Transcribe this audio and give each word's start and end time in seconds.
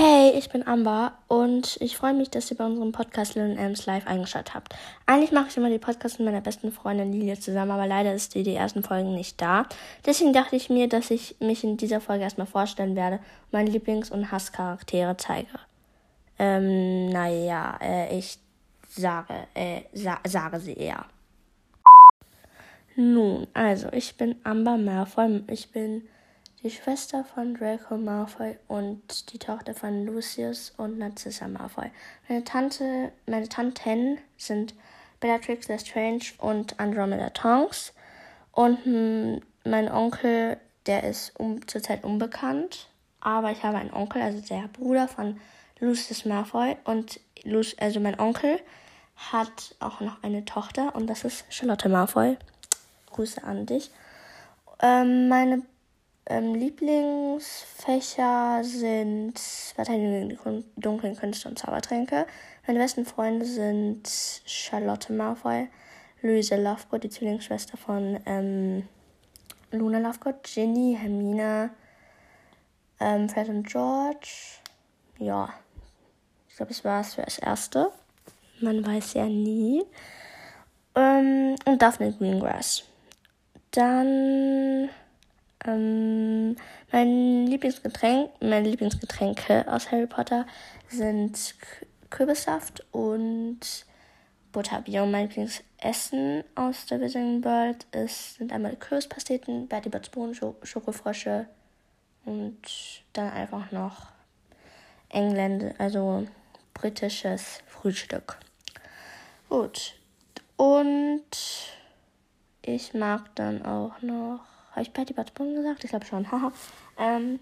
Hey, 0.00 0.30
ich 0.38 0.48
bin 0.48 0.64
Amber 0.64 1.18
und 1.26 1.76
ich 1.80 1.96
freue 1.96 2.14
mich, 2.14 2.30
dass 2.30 2.48
ihr 2.52 2.56
bei 2.56 2.64
unserem 2.64 2.92
Podcast 2.92 3.34
Little 3.34 3.58
Ams 3.58 3.84
Live 3.86 4.06
eingeschaltet 4.06 4.54
habt. 4.54 4.76
Eigentlich 5.06 5.32
mache 5.32 5.48
ich 5.48 5.56
immer 5.56 5.70
die 5.70 5.80
Podcasts 5.80 6.20
mit 6.20 6.26
meiner 6.26 6.40
besten 6.40 6.70
Freundin 6.70 7.10
Lilie 7.10 7.36
zusammen, 7.40 7.72
aber 7.72 7.88
leider 7.88 8.14
ist 8.14 8.36
die 8.36 8.44
die 8.44 8.54
ersten 8.54 8.84
Folgen 8.84 9.16
nicht 9.16 9.42
da. 9.42 9.66
Deswegen 10.06 10.32
dachte 10.32 10.54
ich 10.54 10.70
mir, 10.70 10.88
dass 10.88 11.10
ich 11.10 11.34
mich 11.40 11.64
in 11.64 11.78
dieser 11.78 12.00
Folge 12.00 12.22
erstmal 12.22 12.46
vorstellen 12.46 12.94
werde 12.94 13.16
und 13.16 13.52
meine 13.54 13.70
Lieblings- 13.70 14.12
und 14.12 14.30
Hasscharaktere 14.30 15.16
zeige. 15.16 15.48
Ähm, 16.38 17.08
naja, 17.08 17.76
äh, 17.82 18.16
ich 18.16 18.38
sage, 18.88 19.34
äh, 19.54 19.80
sa 19.94 20.20
sage 20.24 20.60
sie 20.60 20.74
eher. 20.74 21.06
Nun, 22.94 23.48
also, 23.52 23.88
ich 23.90 24.16
bin 24.16 24.36
Amber 24.44 24.76
Malfoy. 24.76 25.42
Ich 25.48 25.72
bin 25.72 26.02
die 26.62 26.70
Schwester 26.70 27.24
von 27.24 27.54
Draco 27.54 27.96
Malfoy 27.96 28.56
und 28.66 29.32
die 29.32 29.38
Tochter 29.38 29.74
von 29.74 30.06
Lucius 30.06 30.72
und 30.76 30.98
Narcissa 30.98 31.46
Malfoy. 31.46 31.90
Meine 32.28 32.44
Tante, 32.44 33.12
meine 33.26 33.48
Tanten 33.48 34.18
sind 34.36 34.74
Bellatrix 35.20 35.68
Lestrange 35.68 36.32
und 36.38 36.78
Andromeda 36.80 37.30
Tonks. 37.30 37.92
Und 38.52 38.78
mein 39.64 39.90
Onkel, 39.90 40.56
der 40.86 41.04
ist 41.04 41.38
um, 41.38 41.66
zurzeit 41.68 42.02
unbekannt, 42.02 42.88
aber 43.20 43.52
ich 43.52 43.62
habe 43.62 43.78
einen 43.78 43.92
Onkel, 43.92 44.20
also 44.22 44.40
der 44.40 44.68
Bruder 44.68 45.06
von 45.06 45.40
Lucius 45.78 46.24
Malfoy 46.24 46.76
und 46.84 47.20
Luc 47.44 47.66
also 47.78 48.00
mein 48.00 48.18
Onkel 48.18 48.58
hat 49.16 49.76
auch 49.78 50.00
noch 50.00 50.22
eine 50.22 50.44
Tochter 50.44 50.94
und 50.96 51.06
das 51.06 51.24
ist 51.24 51.44
Charlotte 51.50 51.88
Malfoy. 51.88 52.36
Grüße 53.10 53.42
an 53.44 53.66
dich. 53.66 53.90
Ähm, 54.80 55.28
meine 55.28 55.62
ähm, 56.28 56.54
Lieblingsfächer 56.54 58.60
sind 58.62 59.38
Verteidigung 59.74 60.64
die 60.76 60.80
dunklen 60.80 61.16
Künste 61.16 61.48
und 61.48 61.58
Zaubertränke. 61.58 62.26
Meine 62.66 62.78
besten 62.78 63.06
Freunde 63.06 63.46
sind 63.46 64.08
Charlotte 64.44 65.12
Malfoy, 65.12 65.68
Louise 66.20 66.56
Lovegood, 66.56 67.04
die 67.04 67.10
Zwillingsschwester 67.10 67.78
von 67.78 68.20
ähm, 68.26 68.86
Luna 69.70 69.98
Lovegood, 69.98 70.42
Ginny, 70.42 70.98
Hermine, 71.00 71.70
ähm, 73.00 73.28
Fred 73.28 73.48
und 73.48 73.66
George. 73.66 74.60
Ja, 75.18 75.54
ich 76.48 76.56
glaube, 76.56 76.72
das 76.72 76.84
war 76.84 77.00
es 77.00 77.14
für 77.14 77.22
das 77.22 77.38
Erste. 77.38 77.90
Man 78.60 78.86
weiß 78.86 79.14
ja 79.14 79.26
nie. 79.26 79.84
Ähm, 80.94 81.56
und 81.64 81.80
Daphne 81.80 82.12
Greengrass. 82.12 82.84
Dann 83.70 84.90
ähm, 85.66 86.56
mein 86.92 87.46
Lieblingsgetränk, 87.46 88.30
meine 88.40 88.68
Lieblingsgetränke 88.68 89.66
aus 89.68 89.90
Harry 89.90 90.06
Potter 90.06 90.46
sind 90.88 91.54
Kürbissaft 92.10 92.86
und 92.92 93.60
Butterbier. 94.52 95.02
Und 95.02 95.10
mein 95.10 95.28
Lieblingsessen 95.28 96.44
aus 96.54 96.86
der 96.86 97.00
Wizarding 97.00 97.44
World 97.44 97.86
ist, 97.92 98.36
sind 98.36 98.52
einmal 98.52 98.76
Kürbispasteten, 98.76 99.68
Bertie 99.68 99.88
Botts 99.88 100.08
Bohnen, 100.08 100.34
Schokofrösche 100.62 101.46
und 102.24 102.58
dann 103.12 103.30
einfach 103.30 103.70
noch 103.72 104.08
Engländer, 105.08 105.74
also 105.78 106.26
britisches 106.74 107.60
Frühstück. 107.66 108.38
Gut. 109.48 109.94
Und 110.56 111.30
ich 112.62 112.92
mag 112.94 113.34
dann 113.36 113.64
auch 113.64 114.02
noch 114.02 114.57
habe 114.78 114.88
ich 114.88 114.92
Patty 114.92 115.12
Button 115.12 115.54
gesagt? 115.54 115.84
Ich 115.84 115.90
glaube 115.90 116.06
schon. 116.06 116.30
Haha. 116.30 116.52
ähm, 116.98 117.40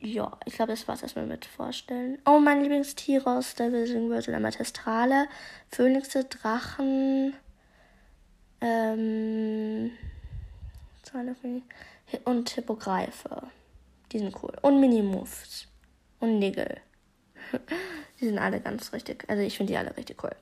ja, 0.00 0.30
ich 0.44 0.54
glaube, 0.54 0.72
das 0.72 0.86
war 0.86 0.94
es 0.94 1.02
erstmal 1.02 1.26
mit 1.26 1.46
vorstellen. 1.46 2.18
Oh, 2.26 2.38
mein 2.38 2.62
Lieblingstiere 2.62 3.38
aus 3.38 3.54
der 3.54 3.72
Wizarding 3.72 4.10
World 4.10 4.24
sind 4.24 4.34
einmal 4.34 4.52
Testrale, 4.52 5.26
Phönixe, 5.70 6.24
Drachen, 6.24 7.34
ähm, 8.60 9.90
und 12.24 12.50
Hippogreife. 12.50 13.42
Die 14.12 14.18
sind 14.18 14.34
cool. 14.42 14.52
Und 14.62 14.80
Mini-Moves. 14.80 15.66
Und 16.20 16.38
Nigel. 16.38 16.76
die 18.20 18.26
sind 18.26 18.38
alle 18.38 18.60
ganz 18.60 18.92
richtig. 18.92 19.24
Also 19.28 19.42
ich 19.42 19.56
finde 19.56 19.72
die 19.72 19.78
alle 19.78 19.96
richtig 19.96 20.22
cool. 20.22 20.34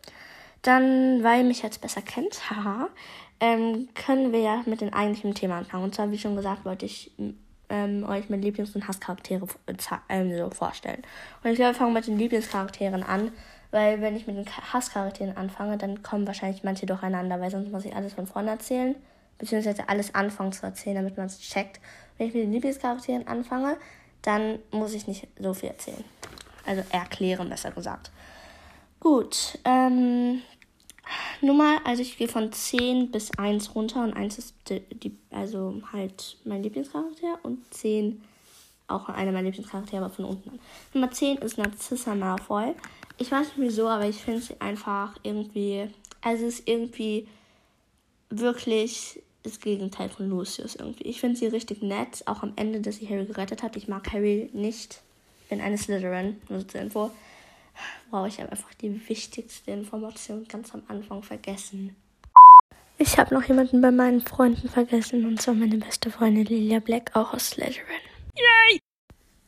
Dann, 0.62 1.22
weil 1.22 1.40
ihr 1.40 1.44
mich 1.44 1.62
jetzt 1.62 1.80
besser 1.80 2.02
kennt, 2.02 2.50
haha, 2.50 2.88
ähm, 3.40 3.88
können 3.94 4.32
wir 4.32 4.40
ja 4.40 4.62
mit 4.66 4.80
dem 4.80 4.92
eigentlichen 4.92 5.34
Thema 5.34 5.58
anfangen. 5.58 5.84
Und 5.84 5.94
zwar, 5.94 6.10
wie 6.10 6.18
schon 6.18 6.36
gesagt, 6.36 6.64
wollte 6.64 6.86
ich 6.86 7.12
ähm, 7.68 8.04
euch 8.08 8.28
mit 8.28 8.42
Lieblings- 8.42 8.74
und 8.74 8.86
Hasscharaktere 8.86 9.46
ähm, 10.08 10.36
so 10.36 10.50
vorstellen. 10.50 11.02
Und 11.42 11.50
ich 11.50 11.56
glaube, 11.56 11.72
wir 11.72 11.78
fangen 11.78 11.92
mit 11.92 12.06
den 12.06 12.18
Lieblingscharakteren 12.18 13.02
an, 13.02 13.32
weil 13.70 14.00
wenn 14.00 14.16
ich 14.16 14.26
mit 14.26 14.36
den 14.36 14.46
Hasscharakteren 14.46 15.36
anfange, 15.36 15.76
dann 15.76 16.02
kommen 16.02 16.26
wahrscheinlich 16.26 16.62
manche 16.62 16.86
durcheinander, 16.86 17.40
weil 17.40 17.50
sonst 17.50 17.70
muss 17.70 17.84
ich 17.84 17.94
alles 17.94 18.14
von 18.14 18.26
vorne 18.26 18.50
erzählen, 18.50 18.94
beziehungsweise 19.38 19.88
alles 19.88 20.14
anfangen 20.14 20.52
zu 20.52 20.64
erzählen, 20.64 20.96
damit 20.96 21.16
man 21.16 21.26
es 21.26 21.40
checkt. 21.40 21.80
Wenn 22.16 22.28
ich 22.28 22.34
mit 22.34 22.44
den 22.44 22.52
Lieblingscharakteren 22.52 23.26
anfange, 23.26 23.76
dann 24.22 24.58
muss 24.70 24.94
ich 24.94 25.06
nicht 25.06 25.26
so 25.38 25.54
viel 25.54 25.70
erzählen. 25.70 26.04
Also 26.66 26.82
erklären, 26.90 27.48
besser 27.48 27.72
gesagt. 27.72 28.10
Gut, 29.00 29.58
ähm, 29.66 30.40
Nummer, 31.40 31.80
also 31.84 32.02
ich 32.02 32.16
gehe 32.16 32.28
von 32.28 32.52
10 32.52 33.10
bis 33.10 33.30
1 33.38 33.74
runter 33.74 34.02
und 34.02 34.14
1 34.14 34.38
ist 34.38 34.54
die, 34.68 35.16
also 35.30 35.82
halt 35.92 36.38
mein 36.44 36.62
Lieblingscharakter 36.62 37.38
und 37.42 37.72
10 37.74 38.22
auch 38.86 39.08
einer 39.08 39.32
meiner 39.32 39.46
Lieblingscharaktere, 39.46 40.04
aber 40.04 40.14
von 40.14 40.24
unten 40.26 40.50
an. 40.50 40.58
Nummer 40.92 41.10
10 41.10 41.38
ist 41.38 41.58
Narcissa 41.58 42.14
Malfoy. 42.14 42.74
Ich 43.18 43.30
weiß 43.30 43.48
nicht 43.48 43.58
wieso, 43.58 43.88
aber 43.88 44.06
ich 44.06 44.16
finde 44.16 44.40
sie 44.40 44.60
einfach 44.60 45.16
irgendwie, 45.22 45.88
also 46.20 46.46
es 46.46 46.60
ist 46.60 46.68
irgendwie 46.68 47.26
wirklich 48.30 49.22
das 49.42 49.60
Gegenteil 49.60 50.08
von 50.08 50.28
Lucius 50.28 50.74
irgendwie. 50.74 51.04
Ich 51.04 51.20
finde 51.20 51.36
sie 51.36 51.46
richtig 51.46 51.82
nett, 51.82 52.22
auch 52.26 52.42
am 52.42 52.52
Ende, 52.56 52.80
dass 52.80 52.96
sie 52.96 53.08
Harry 53.08 53.26
gerettet 53.26 53.62
hat. 53.62 53.76
Ich 53.76 53.88
mag 53.88 54.12
Harry 54.12 54.50
nicht. 54.52 55.02
Ich 55.42 55.50
bin 55.50 55.60
eine 55.60 55.78
Slytherin, 55.78 56.40
nur 56.48 56.66
zur 56.66 56.80
Info. 56.80 57.10
Wow, 58.10 58.26
ich 58.26 58.40
habe 58.40 58.50
einfach 58.52 58.72
die 58.74 59.08
wichtigste 59.08 59.70
Information 59.70 60.46
ganz 60.46 60.74
am 60.74 60.82
Anfang 60.88 61.22
vergessen. 61.22 61.96
Ich 62.98 63.18
habe 63.18 63.34
noch 63.34 63.42
jemanden 63.44 63.80
bei 63.80 63.90
meinen 63.90 64.20
Freunden 64.20 64.68
vergessen, 64.68 65.26
und 65.26 65.42
zwar 65.42 65.54
meine 65.54 65.78
beste 65.78 66.10
Freundin 66.10 66.46
Lilia 66.46 66.78
Black, 66.78 67.10
auch 67.14 67.34
aus 67.34 67.50
Slytherin. 67.50 67.84
Yay! 68.36 68.80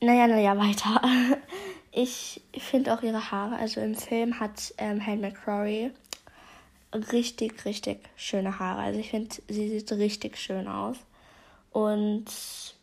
Naja, 0.01 0.27
naja, 0.27 0.57
weiter. 0.59 1.01
Ich 1.99 2.43
finde 2.59 2.93
auch 2.93 3.03
ihre 3.03 3.31
Haare, 3.31 3.57
also 3.57 3.81
im 3.81 3.95
Film 3.95 4.39
hat 4.39 4.75
ähm, 4.77 5.01
Helen 5.01 5.23
McCrory 5.23 5.93
richtig, 7.13 7.65
richtig 7.65 8.01
schöne 8.17 8.59
Haare. 8.59 8.81
Also 8.81 9.01
ich 9.01 9.11
finde, 9.11 9.35
sie 9.49 9.69
sieht 9.69 9.91
richtig 9.93 10.37
schön 10.37 10.69
aus. 10.69 10.97
Und 11.73 12.27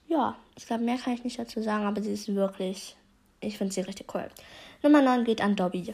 ja, 0.07 0.35
ich 0.57 0.65
glaube, 0.65 0.83
mehr 0.83 0.97
kann 0.97 1.13
ich 1.13 1.23
nicht 1.23 1.39
dazu 1.39 1.61
sagen, 1.61 1.85
aber 1.85 2.01
sie 2.01 2.13
ist 2.13 2.33
wirklich, 2.33 2.95
ich 3.39 3.57
finde 3.57 3.73
sie 3.73 3.81
richtig 3.81 4.13
cool. 4.13 4.27
Nummer 4.83 5.01
9 5.01 5.23
geht 5.23 5.39
an 5.39 5.55
Dobby. 5.55 5.93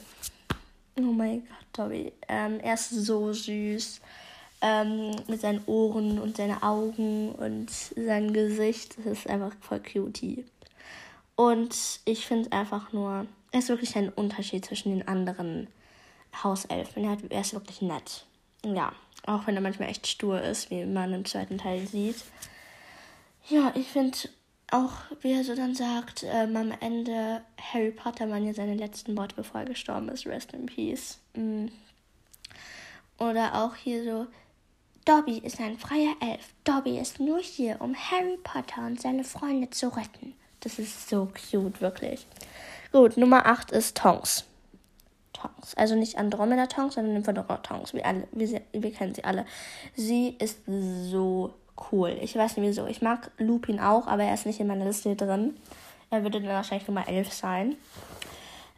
Oh 0.97 1.01
mein 1.01 1.41
Gott, 1.41 1.67
Dobby. 1.73 2.11
Ähm, 2.27 2.59
er 2.59 2.73
ist 2.73 2.89
so 2.89 3.31
süß. 3.31 4.01
Ähm, 4.61 5.15
mit 5.27 5.39
seinen 5.39 5.63
Ohren 5.67 6.19
und 6.19 6.37
seinen 6.37 6.61
Augen 6.63 7.31
und 7.33 7.69
sein 7.69 8.33
Gesicht. 8.33 8.97
Das 8.97 9.19
ist 9.19 9.29
einfach 9.29 9.51
voll 9.61 9.79
cutie. 9.79 10.43
Und 11.35 11.99
ich 12.03 12.25
finde 12.25 12.51
einfach 12.51 12.91
nur, 12.91 13.27
er 13.51 13.59
ist 13.59 13.69
wirklich 13.69 13.95
ein 13.95 14.09
Unterschied 14.09 14.65
zwischen 14.65 14.89
den 14.89 15.07
anderen 15.07 15.67
Hauselfen. 16.43 17.05
Er 17.29 17.41
ist 17.41 17.53
wirklich 17.53 17.83
nett. 17.83 18.25
Ja, 18.65 18.91
auch 19.27 19.45
wenn 19.45 19.55
er 19.55 19.61
manchmal 19.61 19.89
echt 19.89 20.07
stur 20.07 20.41
ist, 20.41 20.71
wie 20.71 20.83
man 20.85 21.13
im 21.13 21.25
zweiten 21.25 21.59
Teil 21.59 21.85
sieht. 21.87 22.23
Ja, 23.49 23.71
ich 23.75 23.87
finde 23.87 24.17
auch 24.71 24.91
wie 25.21 25.33
er 25.33 25.43
so 25.43 25.55
dann 25.55 25.75
sagt, 25.75 26.25
ähm, 26.27 26.55
am 26.55 26.71
Ende 26.79 27.41
Harry 27.59 27.91
Potter 27.91 28.29
waren 28.29 28.45
ja 28.45 28.53
seine 28.53 28.75
letzten 28.75 29.17
Worte, 29.17 29.35
bevor 29.35 29.61
er 29.61 29.67
gestorben 29.67 30.09
ist. 30.09 30.25
Rest 30.25 30.53
in 30.53 30.65
Peace. 30.65 31.19
Mhm. 31.35 31.71
Oder 33.17 33.63
auch 33.63 33.75
hier 33.75 34.03
so, 34.03 34.27
Dobby 35.05 35.39
ist 35.39 35.59
ein 35.59 35.77
freier 35.77 36.15
Elf. 36.21 36.53
Dobby 36.63 36.99
ist 36.99 37.19
nur 37.19 37.39
hier, 37.39 37.77
um 37.79 37.95
Harry 37.95 38.37
Potter 38.43 38.85
und 38.85 39.01
seine 39.01 39.23
Freunde 39.23 39.69
zu 39.69 39.87
retten. 39.89 40.35
Das 40.61 40.77
ist 40.77 41.09
so 41.09 41.27
cute, 41.27 41.81
wirklich. 41.81 42.27
Gut, 42.91 43.17
Nummer 43.17 43.45
8 43.45 43.71
ist 43.71 43.97
Tonks. 43.97 44.45
Tonks. 45.33 45.73
Also 45.75 45.95
nicht 45.95 46.17
Andromeda 46.17 46.67
Tonks, 46.67 46.95
sondern 46.95 47.15
Infodora 47.15 47.57
Tonks. 47.57 47.93
Wir, 47.93 48.05
alle, 48.05 48.27
wir, 48.31 48.61
wir 48.71 48.91
kennen 48.91 49.15
sie 49.15 49.23
alle. 49.23 49.45
Sie 49.95 50.35
ist 50.39 50.59
so 50.65 51.53
cool. 51.91 52.17
Ich 52.21 52.35
weiß 52.35 52.57
nicht 52.57 52.67
wieso. 52.67 52.87
Ich 52.87 53.01
mag 53.01 53.31
Lupin 53.37 53.79
auch, 53.79 54.07
aber 54.07 54.23
er 54.23 54.33
ist 54.33 54.45
nicht 54.45 54.59
in 54.59 54.67
meiner 54.67 54.85
Liste 54.85 55.15
drin. 55.15 55.55
Er 56.09 56.23
würde 56.23 56.41
dann 56.41 56.49
wahrscheinlich 56.49 56.87
Nummer 56.87 57.07
11 57.07 57.33
sein. 57.33 57.75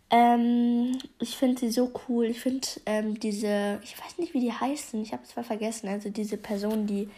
Ähm, 0.09 0.97
ich 1.19 1.37
finde 1.37 1.61
sie 1.61 1.71
so 1.71 1.91
cool. 2.07 2.25
Ich 2.25 2.41
finde 2.41 2.67
ähm, 2.85 3.19
diese, 3.19 3.79
ich 3.83 3.97
weiß 3.97 4.17
nicht, 4.17 4.33
wie 4.33 4.41
die 4.41 4.51
heißen. 4.51 5.01
Ich 5.01 5.13
habe 5.13 5.23
es 5.23 5.29
zwar 5.29 5.43
vergessen. 5.43 5.87
Also 5.87 6.09
diese 6.09 6.37
Personen, 6.37 6.85
die 6.85 7.09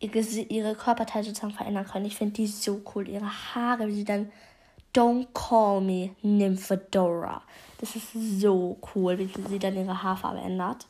ihre, 0.00 0.74
Körperteile 0.74 1.24
sozusagen 1.24 1.52
verändern 1.52 1.86
können. 1.86 2.06
Ich 2.06 2.16
finde 2.16 2.34
die 2.34 2.46
so 2.46 2.80
cool. 2.94 3.08
Ihre 3.08 3.54
Haare, 3.54 3.88
wie 3.88 3.94
sie 3.94 4.04
dann 4.04 4.30
Don't 4.94 5.28
Call 5.32 5.80
Me 5.80 6.10
Nymphadora. 6.22 7.42
Das 7.78 7.96
ist 7.96 8.12
so 8.12 8.78
cool, 8.94 9.18
wie 9.18 9.30
sie 9.48 9.58
dann 9.58 9.74
ihre 9.74 10.02
Haarfarbe 10.02 10.40
ändert. 10.40 10.86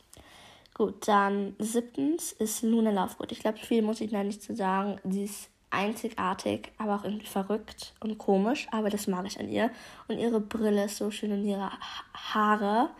Gut, 0.74 1.06
dann 1.06 1.54
siebtens 1.58 2.32
ist 2.32 2.62
Luna 2.62 2.90
Lovegood. 2.90 3.32
Ich 3.32 3.40
glaube, 3.40 3.58
viel 3.58 3.82
muss 3.82 4.00
ich 4.00 4.10
da 4.10 4.24
nicht 4.24 4.42
zu 4.42 4.56
sagen. 4.56 4.98
Sie 5.04 5.24
ist 5.24 5.50
einzigartig, 5.70 6.72
aber 6.78 6.96
auch 6.96 7.04
irgendwie 7.04 7.26
verrückt 7.26 7.94
und 8.00 8.18
komisch, 8.18 8.68
aber 8.70 8.90
das 8.90 9.06
mag 9.06 9.26
ich 9.26 9.38
an 9.40 9.48
ihr. 9.48 9.70
Und 10.08 10.18
ihre 10.18 10.40
Brille 10.40 10.84
ist 10.84 10.96
so 10.96 11.10
schön 11.10 11.32
und 11.32 11.44
ihre 11.44 11.70
Haare. 12.14 12.90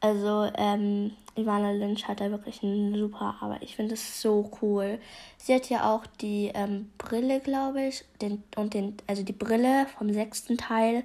Also, 0.00 0.50
ähm, 0.56 1.12
Ivana 1.36 1.72
Lynch 1.72 2.08
hat 2.08 2.20
da 2.20 2.30
wirklich 2.30 2.62
einen 2.62 2.94
super, 2.96 3.36
aber 3.40 3.62
ich 3.62 3.76
finde 3.76 3.94
es 3.94 4.20
so 4.20 4.50
cool. 4.60 4.98
Sie 5.38 5.54
hat 5.54 5.70
ja 5.70 5.94
auch 5.94 6.06
die 6.20 6.50
ähm, 6.54 6.90
Brille, 6.98 7.40
glaube 7.40 7.82
ich, 7.86 8.04
den, 8.20 8.42
und 8.56 8.74
den, 8.74 8.96
also 9.06 9.22
die 9.22 9.32
Brille 9.32 9.86
vom 9.96 10.12
sechsten 10.12 10.58
Teil, 10.58 11.04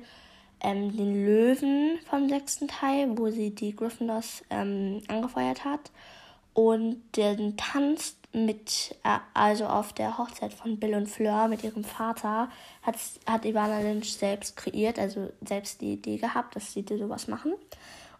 ähm, 0.67 0.95
den 0.95 1.25
Löwen 1.25 1.97
vom 2.09 2.27
sechsten 2.27 2.67
Teil, 2.67 3.17
wo 3.17 3.29
sie 3.29 3.51
die 3.51 3.73
Gryffindors 3.73 4.43
ähm, 4.49 5.01
angefeuert 5.07 5.63
hat. 5.63 5.91
Und 6.53 7.01
den 7.15 7.55
Tanz 7.55 8.17
mit, 8.33 8.95
äh, 9.03 9.19
also 9.33 9.67
auf 9.67 9.93
der 9.93 10.17
Hochzeit 10.17 10.53
von 10.53 10.77
Bill 10.77 10.95
und 10.95 11.07
Fleur 11.07 11.47
mit 11.47 11.63
ihrem 11.63 11.85
Vater, 11.85 12.49
hat, 12.81 12.95
hat 13.25 13.45
Ivana 13.45 13.79
Lynch 13.79 14.13
selbst 14.13 14.57
kreiert, 14.57 14.99
also 14.99 15.29
selbst 15.45 15.79
die 15.79 15.93
Idee 15.93 16.17
gehabt, 16.17 16.55
dass 16.55 16.73
sie 16.73 16.85
sowas 16.87 17.29
machen. 17.29 17.53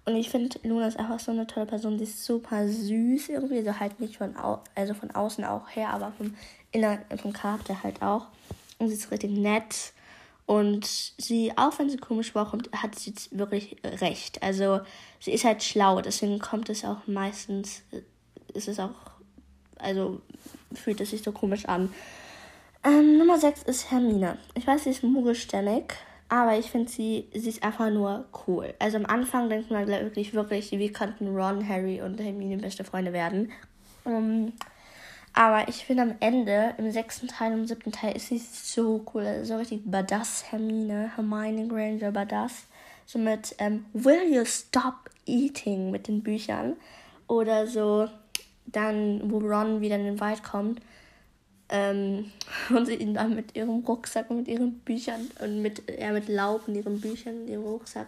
Und 0.05 0.15
ich 0.15 0.29
finde, 0.29 0.57
Luna 0.63 0.87
ist 0.87 0.97
einfach 0.97 1.19
so 1.19 1.31
eine 1.31 1.47
tolle 1.47 1.65
Person. 1.65 1.97
Die 1.97 2.05
ist 2.05 2.23
super 2.23 2.65
süß 2.65 3.27
irgendwie. 3.27 3.57
Also 3.57 3.77
halt 3.77 3.99
nicht 3.99 4.15
von, 4.15 4.37
au 4.37 4.59
also 4.73 4.93
von 4.93 5.11
außen 5.11 5.43
auch 5.43 5.67
her, 5.69 5.89
aber 5.89 6.13
vom 6.17 6.33
Inneren, 6.71 6.99
vom 7.21 7.33
Charakter 7.33 7.83
halt 7.83 8.01
auch. 8.01 8.27
Und 8.79 8.87
sie 8.87 8.93
ist 8.93 9.11
richtig 9.11 9.31
nett. 9.31 9.91
Und 10.47 10.85
sie, 10.85 11.51
auch 11.57 11.77
wenn 11.77 11.89
sie 11.89 11.97
komisch 11.97 12.31
vorkommt, 12.31 12.69
hat 12.71 12.97
sie 12.97 13.13
wirklich 13.31 13.75
recht. 13.83 14.41
Also 14.41 14.79
sie 15.19 15.33
ist 15.33 15.43
halt 15.43 15.61
schlau. 15.61 16.01
Deswegen 16.01 16.39
kommt 16.39 16.69
es 16.69 16.85
auch 16.85 17.05
meistens, 17.05 17.83
ist 18.53 18.69
es 18.69 18.79
auch, 18.79 18.95
also 19.77 20.21
fühlt 20.73 21.01
es 21.01 21.09
sich 21.11 21.21
so 21.21 21.33
komisch 21.33 21.65
an. 21.65 21.93
Ähm, 22.85 23.17
Nummer 23.17 23.37
6 23.37 23.63
ist 23.63 23.91
Hermine. 23.91 24.37
Ich 24.55 24.65
weiß, 24.65 24.85
sie 24.85 24.91
ist 24.91 25.03
mogelstämmig. 25.03 25.93
Aber 26.29 26.57
ich 26.57 26.71
finde 26.71 26.89
sie, 26.89 27.27
sie 27.33 27.49
ist 27.49 27.63
einfach 27.63 27.89
nur 27.89 28.25
cool. 28.47 28.73
Also 28.79 28.97
am 28.97 29.05
Anfang 29.05 29.49
denkt 29.49 29.69
man 29.69 29.87
wirklich, 29.87 30.33
wirklich, 30.33 30.71
wie 30.71 30.91
könnten 30.91 31.35
Ron, 31.35 31.67
Harry 31.67 32.01
und 32.01 32.19
Hermine 32.19 32.57
beste 32.57 32.85
Freunde 32.85 33.13
werden. 33.13 33.51
Ähm, 34.05 34.53
aber 35.37 35.67
ich 35.67 35.85
finde 35.85 36.01
am 36.01 36.15
Ende, 36.19 36.73
im 36.79 36.89
sechsten 36.89 37.27
Teil 37.27 37.53
und 37.53 37.67
siebten 37.67 37.91
Teil, 37.91 38.15
ist 38.15 38.29
sie 38.29 38.39
so 38.39 39.05
cool. 39.13 39.23
Also 39.23 39.53
so 39.53 39.59
richtig 39.59 39.81
badass 39.85 40.45
Hermine, 40.49 41.11
Hermione 41.15 41.67
Granger 41.67 42.11
badass. 42.11 42.65
So 43.05 43.19
mit 43.19 43.53
ähm, 43.59 43.85
Will 43.93 44.33
you 44.33 44.45
stop 44.45 45.11
eating 45.27 45.91
mit 45.91 46.07
den 46.07 46.23
Büchern. 46.23 46.75
Oder 47.27 47.67
so 47.67 48.09
dann, 48.65 49.31
wo 49.31 49.37
Ron 49.37 49.79
wieder 49.79 49.97
in 49.97 50.05
den 50.05 50.19
Wald 50.19 50.41
kommt 50.41 50.81
ähm, 51.69 52.31
und 52.69 52.87
sie 52.87 52.95
ihn 52.95 53.13
dann 53.13 53.35
mit 53.35 53.55
ihrem 53.55 53.85
Rucksack 53.85 54.31
und 54.31 54.37
mit 54.37 54.47
ihren 54.47 54.79
Büchern 54.79 55.29
und 55.39 55.61
mit, 55.61 55.83
ja, 55.99 56.13
mit 56.13 56.29
Laub 56.29 56.67
in 56.67 56.73
ihren 56.73 56.99
Büchern 56.99 57.41
in 57.41 57.47
ihrem 57.47 57.63
Rucksack 57.63 58.07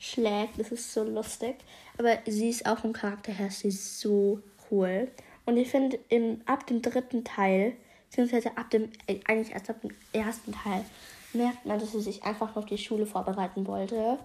schlägt. 0.00 0.58
Das 0.58 0.72
ist 0.72 0.92
so 0.92 1.04
lustig. 1.04 1.54
Aber 1.98 2.18
sie 2.26 2.50
ist 2.50 2.66
auch 2.66 2.78
vom 2.78 2.92
Charakter 2.92 3.30
her, 3.30 3.50
sie 3.50 3.68
ist 3.68 4.00
so 4.00 4.40
cool. 4.72 5.06
Und 5.46 5.56
ich 5.56 5.68
finde, 5.68 5.98
ab 6.46 6.66
dem 6.66 6.82
dritten 6.82 7.24
Teil, 7.24 7.74
beziehungsweise 8.08 8.56
ab 8.56 8.70
dem, 8.70 8.90
äh, 9.06 9.20
eigentlich 9.26 9.52
erst 9.52 9.70
ab 9.70 9.80
dem 9.82 9.90
ersten 10.12 10.52
Teil, 10.52 10.84
merkt 11.32 11.66
man, 11.66 11.78
dass 11.78 11.92
sie 11.92 12.00
sich 12.00 12.22
einfach 12.24 12.56
auf 12.56 12.66
die 12.66 12.78
Schule 12.78 13.06
vorbereiten 13.06 13.66
wollte. 13.66 14.18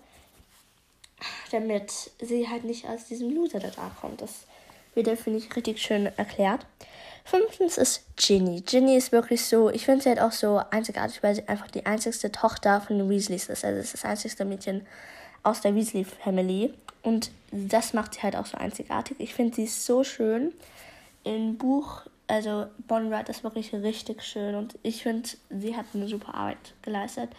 Damit 1.51 1.91
sie 2.21 2.47
halt 2.47 2.63
nicht 2.63 2.87
aus 2.87 3.05
diesem 3.05 3.33
Loser 3.33 3.59
da 3.59 3.91
kommt. 3.99 4.21
Das 4.21 4.45
wird, 4.93 5.07
finde 5.19 5.39
ich, 5.39 5.53
richtig 5.55 5.79
schön 5.79 6.05
erklärt. 6.05 6.65
Fünftens 7.25 7.77
ist 7.77 8.05
Ginny. 8.15 8.61
Ginny 8.61 8.95
ist 8.95 9.11
wirklich 9.11 9.45
so, 9.45 9.69
ich 9.69 9.85
finde 9.85 10.03
sie 10.03 10.09
halt 10.09 10.21
auch 10.21 10.31
so 10.31 10.61
einzigartig, 10.71 11.21
weil 11.21 11.35
sie 11.35 11.47
einfach 11.47 11.69
die 11.69 11.85
einzigste 11.85 12.31
Tochter 12.31 12.81
von 12.81 12.97
den 12.97 13.09
Weasleys 13.09 13.49
ist. 13.49 13.65
Also 13.65 13.79
es 13.79 13.85
ist 13.85 13.93
das 13.95 14.05
einzigste 14.05 14.45
Mädchen 14.45 14.87
aus 15.43 15.61
der 15.61 15.75
Weasley 15.75 16.05
Family. 16.05 16.73
Und 17.03 17.31
das 17.51 17.93
macht 17.93 18.15
sie 18.15 18.21
halt 18.21 18.35
auch 18.35 18.45
so 18.45 18.57
einzigartig. 18.57 19.17
Ich 19.19 19.33
finde 19.33 19.55
sie 19.55 19.67
so 19.67 20.03
schön. 20.03 20.53
Im 21.23 21.57
Buch, 21.57 22.01
also 22.27 22.67
Bonnie 22.87 23.09
Wright 23.09 23.29
ist 23.29 23.43
wirklich 23.43 23.73
richtig 23.73 24.23
schön 24.23 24.55
und 24.55 24.77
ich 24.83 25.03
finde, 25.03 25.29
sie 25.49 25.75
hat 25.75 25.85
eine 25.93 26.07
super 26.07 26.33
Arbeit 26.35 26.73
geleistet. 26.81 27.29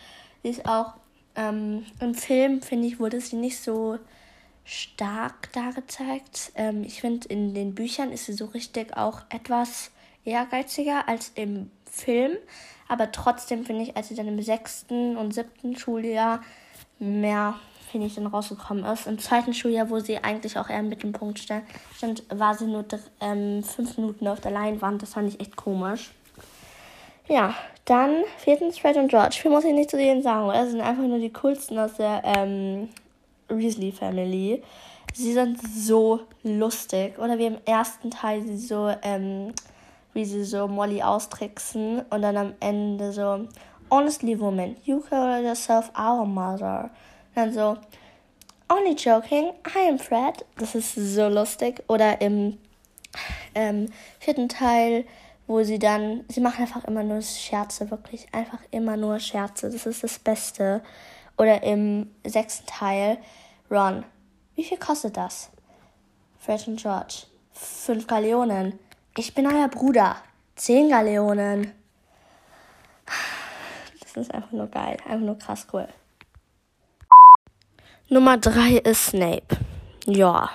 Sie 0.42 0.50
ist 0.50 0.66
auch 0.66 0.94
ähm, 1.36 1.84
im 2.00 2.14
Film, 2.14 2.62
finde 2.62 2.88
ich, 2.88 2.98
wurde 2.98 3.20
sie 3.20 3.36
nicht 3.36 3.58
so 3.58 3.98
stark 4.64 5.52
dargezeigt. 5.52 6.52
Ähm, 6.54 6.84
ich 6.84 7.00
finde, 7.00 7.28
in 7.28 7.54
den 7.54 7.74
Büchern 7.74 8.12
ist 8.12 8.26
sie 8.26 8.32
so 8.32 8.46
richtig 8.46 8.96
auch 8.96 9.22
etwas 9.28 9.90
ehrgeiziger 10.24 11.08
als 11.08 11.32
im 11.34 11.70
Film. 11.90 12.36
Aber 12.88 13.12
trotzdem 13.12 13.64
finde 13.64 13.82
ich, 13.82 13.96
als 13.96 14.08
sie 14.08 14.14
dann 14.14 14.28
im 14.28 14.42
sechsten 14.42 15.16
und 15.16 15.32
siebten 15.32 15.76
Schuljahr 15.76 16.42
mehr, 16.98 17.58
finde 17.90 18.06
ich, 18.06 18.14
dann 18.14 18.26
rausgekommen 18.26 18.84
ist. 18.84 19.06
Im 19.06 19.18
zweiten 19.18 19.54
Schuljahr, 19.54 19.90
wo 19.90 19.98
sie 19.98 20.18
eigentlich 20.18 20.58
auch 20.58 20.68
eher 20.68 20.80
im 20.80 20.88
Mittelpunkt 20.88 21.38
stand, 21.38 21.64
war 22.28 22.54
sie 22.54 22.66
nur 22.66 22.84
ähm, 23.20 23.62
fünf 23.62 23.96
Minuten 23.98 24.26
auf 24.28 24.40
der 24.40 24.52
Leinwand. 24.52 25.02
Das 25.02 25.14
fand 25.14 25.28
ich 25.28 25.40
echt 25.40 25.56
komisch. 25.56 26.12
Ja, 27.28 27.54
dann 27.84 28.24
viertens 28.38 28.78
Fred 28.78 28.96
und 28.96 29.08
George. 29.08 29.36
Viel 29.40 29.50
muss 29.50 29.64
ich 29.64 29.72
nicht 29.72 29.90
zu 29.90 29.96
denen 29.96 30.22
sagen, 30.22 30.48
das 30.48 30.70
sind 30.70 30.80
einfach 30.80 31.04
nur 31.04 31.18
die 31.18 31.32
coolsten 31.32 31.78
aus 31.78 31.94
der 31.94 32.22
ähm, 32.24 32.88
Weasley 33.48 33.92
Family. 33.92 34.62
Sie 35.14 35.32
sind 35.32 35.58
so 35.62 36.20
lustig. 36.42 37.18
Oder 37.18 37.38
wie 37.38 37.46
im 37.46 37.58
ersten 37.64 38.10
Teil 38.10 38.42
sie 38.42 38.56
so, 38.56 38.92
ähm, 39.02 39.52
wie 40.12 40.24
sie 40.24 40.44
so 40.44 40.66
Molly 40.66 41.02
austricksen 41.02 42.02
und 42.10 42.22
dann 42.22 42.36
am 42.36 42.54
Ende 42.60 43.12
so, 43.12 43.46
Honestly, 43.92 44.38
woman, 44.38 44.76
you 44.84 45.00
call 45.00 45.42
yourself 45.42 45.90
our 45.98 46.24
mother. 46.24 46.90
Dann 47.34 47.52
so, 47.52 47.76
Only 48.70 48.94
joking, 48.94 49.52
I 49.74 49.88
am 49.88 49.98
Fred. 49.98 50.44
Das 50.56 50.76
ist 50.76 50.94
so 50.94 51.28
lustig. 51.28 51.82
Oder 51.88 52.20
im 52.20 52.56
ähm, 53.52 53.88
vierten 54.20 54.48
Teil, 54.48 55.04
wo 55.48 55.64
sie 55.64 55.80
dann, 55.80 56.24
sie 56.28 56.40
machen 56.40 56.62
einfach 56.62 56.84
immer 56.84 57.02
nur 57.02 57.20
Scherze, 57.20 57.90
wirklich. 57.90 58.32
Einfach 58.32 58.60
immer 58.70 58.96
nur 58.96 59.18
Scherze. 59.18 59.70
Das 59.70 59.86
ist 59.86 60.04
das 60.04 60.20
Beste. 60.20 60.82
Oder 61.36 61.64
im 61.64 62.14
sechsten 62.24 62.66
Teil, 62.66 63.18
Ron, 63.68 64.04
wie 64.54 64.62
viel 64.62 64.78
kostet 64.78 65.16
das? 65.16 65.50
Fred 66.38 66.68
und 66.68 66.80
George, 66.80 67.24
fünf 67.52 68.06
Galeonen. 68.06 68.78
Ich 69.16 69.34
bin 69.34 69.48
euer 69.48 69.66
Bruder. 69.66 70.16
Zehn 70.54 70.90
Galeonen. 70.90 71.72
Das 74.00 74.16
ist 74.16 74.32
einfach 74.32 74.52
nur 74.52 74.68
geil. 74.68 74.96
Einfach 75.08 75.26
nur 75.26 75.38
krass 75.38 75.66
cool. 75.72 75.88
Nummer 78.12 78.38
drei 78.38 78.78
ist 78.78 79.06
Snape. 79.06 79.56
Ja. 80.04 80.50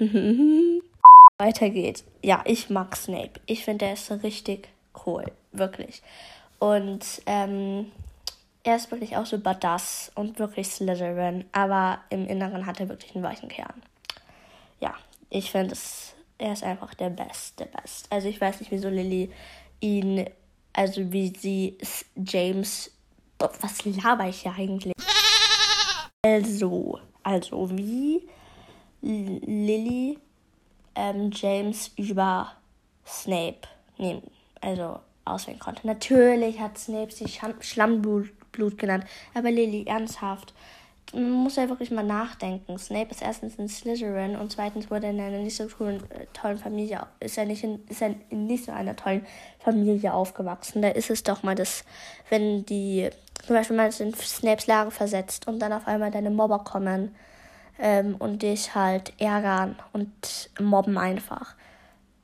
Weiter 1.38 1.70
geht's. 1.70 2.02
Ja, 2.20 2.42
ich 2.44 2.68
mag 2.68 2.96
Snape. 2.96 3.40
Ich 3.46 3.64
finde, 3.64 3.84
der 3.84 3.92
ist 3.92 4.10
richtig 4.24 4.68
cool. 5.06 5.24
Wirklich. 5.52 6.02
Und 6.58 7.22
ähm, 7.26 7.92
er 8.64 8.74
ist 8.74 8.90
wirklich 8.90 9.16
auch 9.16 9.24
so 9.24 9.38
badass 9.38 10.10
und 10.16 10.40
wirklich 10.40 10.66
Slytherin, 10.66 11.44
aber 11.52 12.00
im 12.10 12.26
Inneren 12.26 12.66
hat 12.66 12.80
er 12.80 12.88
wirklich 12.88 13.14
einen 13.14 13.22
weichen 13.22 13.48
Kern. 13.48 13.80
Ja, 14.80 14.92
ich 15.30 15.52
finde 15.52 15.76
er 16.38 16.52
ist 16.52 16.64
einfach 16.64 16.92
der 16.94 17.10
Best, 17.10 17.60
der 17.60 17.66
Best. 17.66 18.06
Also 18.10 18.28
ich 18.28 18.40
weiß 18.40 18.58
nicht, 18.58 18.72
wieso 18.72 18.88
Lily 18.88 19.30
ihn, 19.78 20.28
also 20.72 21.12
wie 21.12 21.32
sie 21.38 21.78
James, 22.16 22.90
was 23.38 23.84
laber 23.84 24.28
ich 24.28 24.42
hier 24.42 24.54
eigentlich? 24.58 24.92
Also, 26.26 26.98
also 27.22 27.70
wie 27.70 28.26
Lily 29.00 30.18
ähm, 30.96 31.30
James 31.32 31.92
über 31.96 32.50
Snape 33.06 33.68
nehmen, 33.96 34.22
also 34.60 34.98
auswählen 35.24 35.60
konnte. 35.60 35.86
Natürlich 35.86 36.58
hat 36.58 36.78
Snape 36.78 37.12
sich 37.12 37.40
Schlammblut 37.60 38.30
Blut 38.50 38.78
genannt. 38.78 39.04
Aber 39.34 39.50
Lily, 39.50 39.84
ernsthaft. 39.86 40.52
Man 41.12 41.30
muss 41.30 41.56
ja 41.56 41.68
wirklich 41.68 41.90
mal 41.90 42.04
nachdenken. 42.04 42.78
Snape 42.78 43.10
ist 43.10 43.22
erstens 43.22 43.58
ein 43.58 43.68
Slytherin 43.68 44.36
und 44.36 44.52
zweitens 44.52 44.90
wurde 44.90 45.06
er 45.06 45.12
in 45.12 45.20
einer 45.20 45.38
nicht 45.38 45.56
so 45.56 45.66
tollen, 45.66 46.02
äh, 46.10 46.26
tollen 46.32 46.58
Familie, 46.58 47.06
ist 47.20 47.38
er 47.38 47.46
nicht 47.46 47.62
in, 47.62 47.86
ist 47.88 48.02
er 48.02 48.14
in 48.28 48.46
nicht 48.46 48.64
so 48.64 48.72
einer 48.72 48.96
tollen 48.96 49.24
Familie 49.60 50.12
aufgewachsen. 50.12 50.82
Da 50.82 50.88
ist 50.88 51.10
es 51.10 51.22
doch 51.22 51.42
mal 51.42 51.54
das, 51.54 51.84
wenn 52.28 52.66
die, 52.66 53.08
zum 53.44 53.54
Beispiel 53.54 53.76
mal 53.76 53.90
in 53.98 54.14
Snapes 54.14 54.66
Lage 54.66 54.90
versetzt 54.90 55.46
und 55.46 55.60
dann 55.60 55.72
auf 55.72 55.86
einmal 55.86 56.10
deine 56.10 56.30
Mobber 56.30 56.58
kommen 56.60 57.14
ähm, 57.78 58.16
und 58.18 58.42
dich 58.42 58.74
halt 58.74 59.12
ärgern 59.18 59.76
und 59.92 60.50
mobben 60.60 60.98
einfach. 60.98 61.54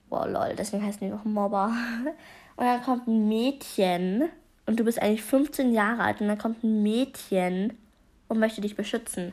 Boah, 0.08 0.26
lol, 0.26 0.54
deswegen 0.58 0.84
heißen 0.84 1.00
die 1.00 1.12
noch 1.12 1.24
Mobber. 1.24 1.72
Und 2.56 2.66
dann 2.66 2.82
kommt 2.82 3.08
ein 3.08 3.28
Mädchen 3.28 4.28
und 4.66 4.78
du 4.78 4.84
bist 4.84 5.00
eigentlich 5.00 5.22
15 5.22 5.72
Jahre 5.72 6.02
alt 6.02 6.20
und 6.20 6.28
dann 6.28 6.36
kommt 6.36 6.62
ein 6.62 6.82
Mädchen 6.82 7.72
und 8.32 8.40
möchte 8.40 8.62
dich 8.62 8.76
beschützen. 8.76 9.32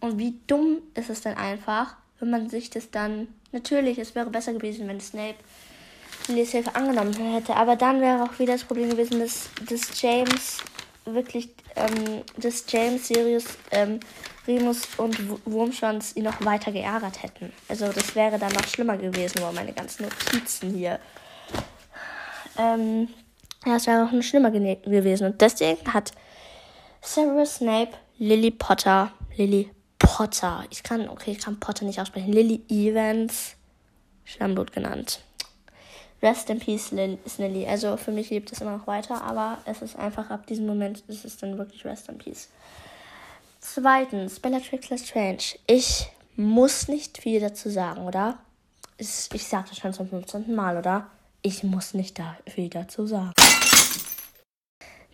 Und 0.00 0.18
wie 0.18 0.40
dumm 0.46 0.78
ist 0.94 1.10
es 1.10 1.20
dann 1.20 1.36
einfach, 1.36 1.96
wenn 2.18 2.30
man 2.30 2.48
sich 2.48 2.70
das 2.70 2.90
dann. 2.90 3.28
Natürlich, 3.52 3.98
es 3.98 4.14
wäre 4.14 4.30
besser 4.30 4.54
gewesen, 4.54 4.88
wenn 4.88 4.98
Snape 4.98 5.36
Lillys 6.26 6.52
Hilfe 6.52 6.74
angenommen 6.74 7.12
hätte, 7.12 7.54
aber 7.54 7.76
dann 7.76 8.00
wäre 8.00 8.24
auch 8.24 8.38
wieder 8.38 8.54
das 8.54 8.64
Problem 8.64 8.88
gewesen, 8.90 9.20
dass, 9.20 9.50
dass 9.68 10.00
James 10.00 10.58
wirklich, 11.04 11.50
ähm, 11.76 12.22
dass 12.38 12.64
James, 12.66 13.06
Sirius, 13.06 13.44
ähm, 13.70 14.00
Remus 14.48 14.88
und 14.96 15.16
Wurmschwanz 15.44 16.16
ihn 16.16 16.24
noch 16.24 16.42
weiter 16.44 16.72
geärgert 16.72 17.22
hätten. 17.22 17.52
Also 17.68 17.92
das 17.92 18.14
wäre 18.14 18.38
dann 18.38 18.52
noch 18.52 18.66
schlimmer 18.66 18.96
gewesen, 18.96 19.42
wo 19.42 19.52
meine 19.52 19.74
ganzen 19.74 20.04
Notizen 20.04 20.74
hier. 20.74 20.98
Ähm, 22.58 23.08
ja, 23.66 23.76
es 23.76 23.86
wäre 23.86 24.06
noch 24.06 24.22
schlimmer 24.22 24.50
gewesen. 24.50 25.26
Und 25.26 25.40
deswegen 25.40 25.92
hat 25.92 26.12
Severus 27.02 27.56
Snape 27.56 27.92
Lily 28.18 28.52
Potter, 28.52 29.10
Lily 29.36 29.70
Potter, 29.98 30.64
ich 30.70 30.82
kann, 30.82 31.08
okay, 31.08 31.32
ich 31.32 31.40
kann 31.40 31.58
Potter 31.58 31.84
nicht 31.84 32.00
aussprechen, 32.00 32.32
Lily 32.32 32.62
Evans, 32.68 33.56
Schlammblut 34.24 34.72
genannt. 34.72 35.20
Rest 36.22 36.48
in 36.48 36.58
Peace, 36.58 36.90
Lily. 36.92 37.66
Also 37.66 37.96
für 37.96 38.10
mich 38.10 38.30
lebt 38.30 38.50
es 38.52 38.60
immer 38.60 38.78
noch 38.78 38.86
weiter, 38.86 39.22
aber 39.22 39.58
es 39.66 39.82
ist 39.82 39.96
einfach 39.96 40.30
ab 40.30 40.46
diesem 40.46 40.66
Moment 40.66 41.02
ist 41.08 41.24
es 41.24 41.36
dann 41.36 41.58
wirklich 41.58 41.84
Rest 41.84 42.08
in 42.08 42.16
Peace. 42.18 42.48
Zweitens, 43.60 44.40
Bellatrix 44.40 44.90
Lestrange. 44.90 45.58
Ich 45.66 46.06
muss 46.36 46.88
nicht 46.88 47.18
viel 47.18 47.40
dazu 47.40 47.68
sagen, 47.68 48.06
oder? 48.06 48.38
Ich, 48.96 49.28
ich 49.32 49.48
das 49.48 49.76
schon 49.76 49.92
zum 49.92 50.08
15. 50.08 50.54
Mal, 50.54 50.76
oder? 50.76 51.08
Ich 51.42 51.62
muss 51.62 51.94
nicht 51.94 52.18
da 52.18 52.36
viel 52.46 52.68
dazu 52.68 53.06
sagen. 53.06 53.32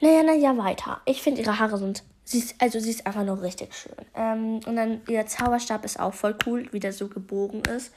Naja, 0.00 0.22
naja, 0.22 0.56
weiter. 0.56 1.00
Ich 1.06 1.22
finde 1.22 1.40
ihre 1.42 1.58
Haare 1.58 1.78
sind. 1.78 2.02
Sie 2.30 2.38
ist, 2.38 2.54
also 2.62 2.78
sie 2.78 2.90
ist 2.90 3.08
einfach 3.08 3.24
nur 3.24 3.42
richtig 3.42 3.74
schön. 3.74 4.06
Ähm, 4.14 4.60
und 4.64 4.76
dann 4.76 5.00
ihr 5.08 5.26
Zauberstab 5.26 5.84
ist 5.84 5.98
auch 5.98 6.14
voll 6.14 6.36
cool, 6.46 6.68
wie 6.70 6.78
der 6.78 6.92
so 6.92 7.08
gebogen 7.08 7.62
ist. 7.62 7.92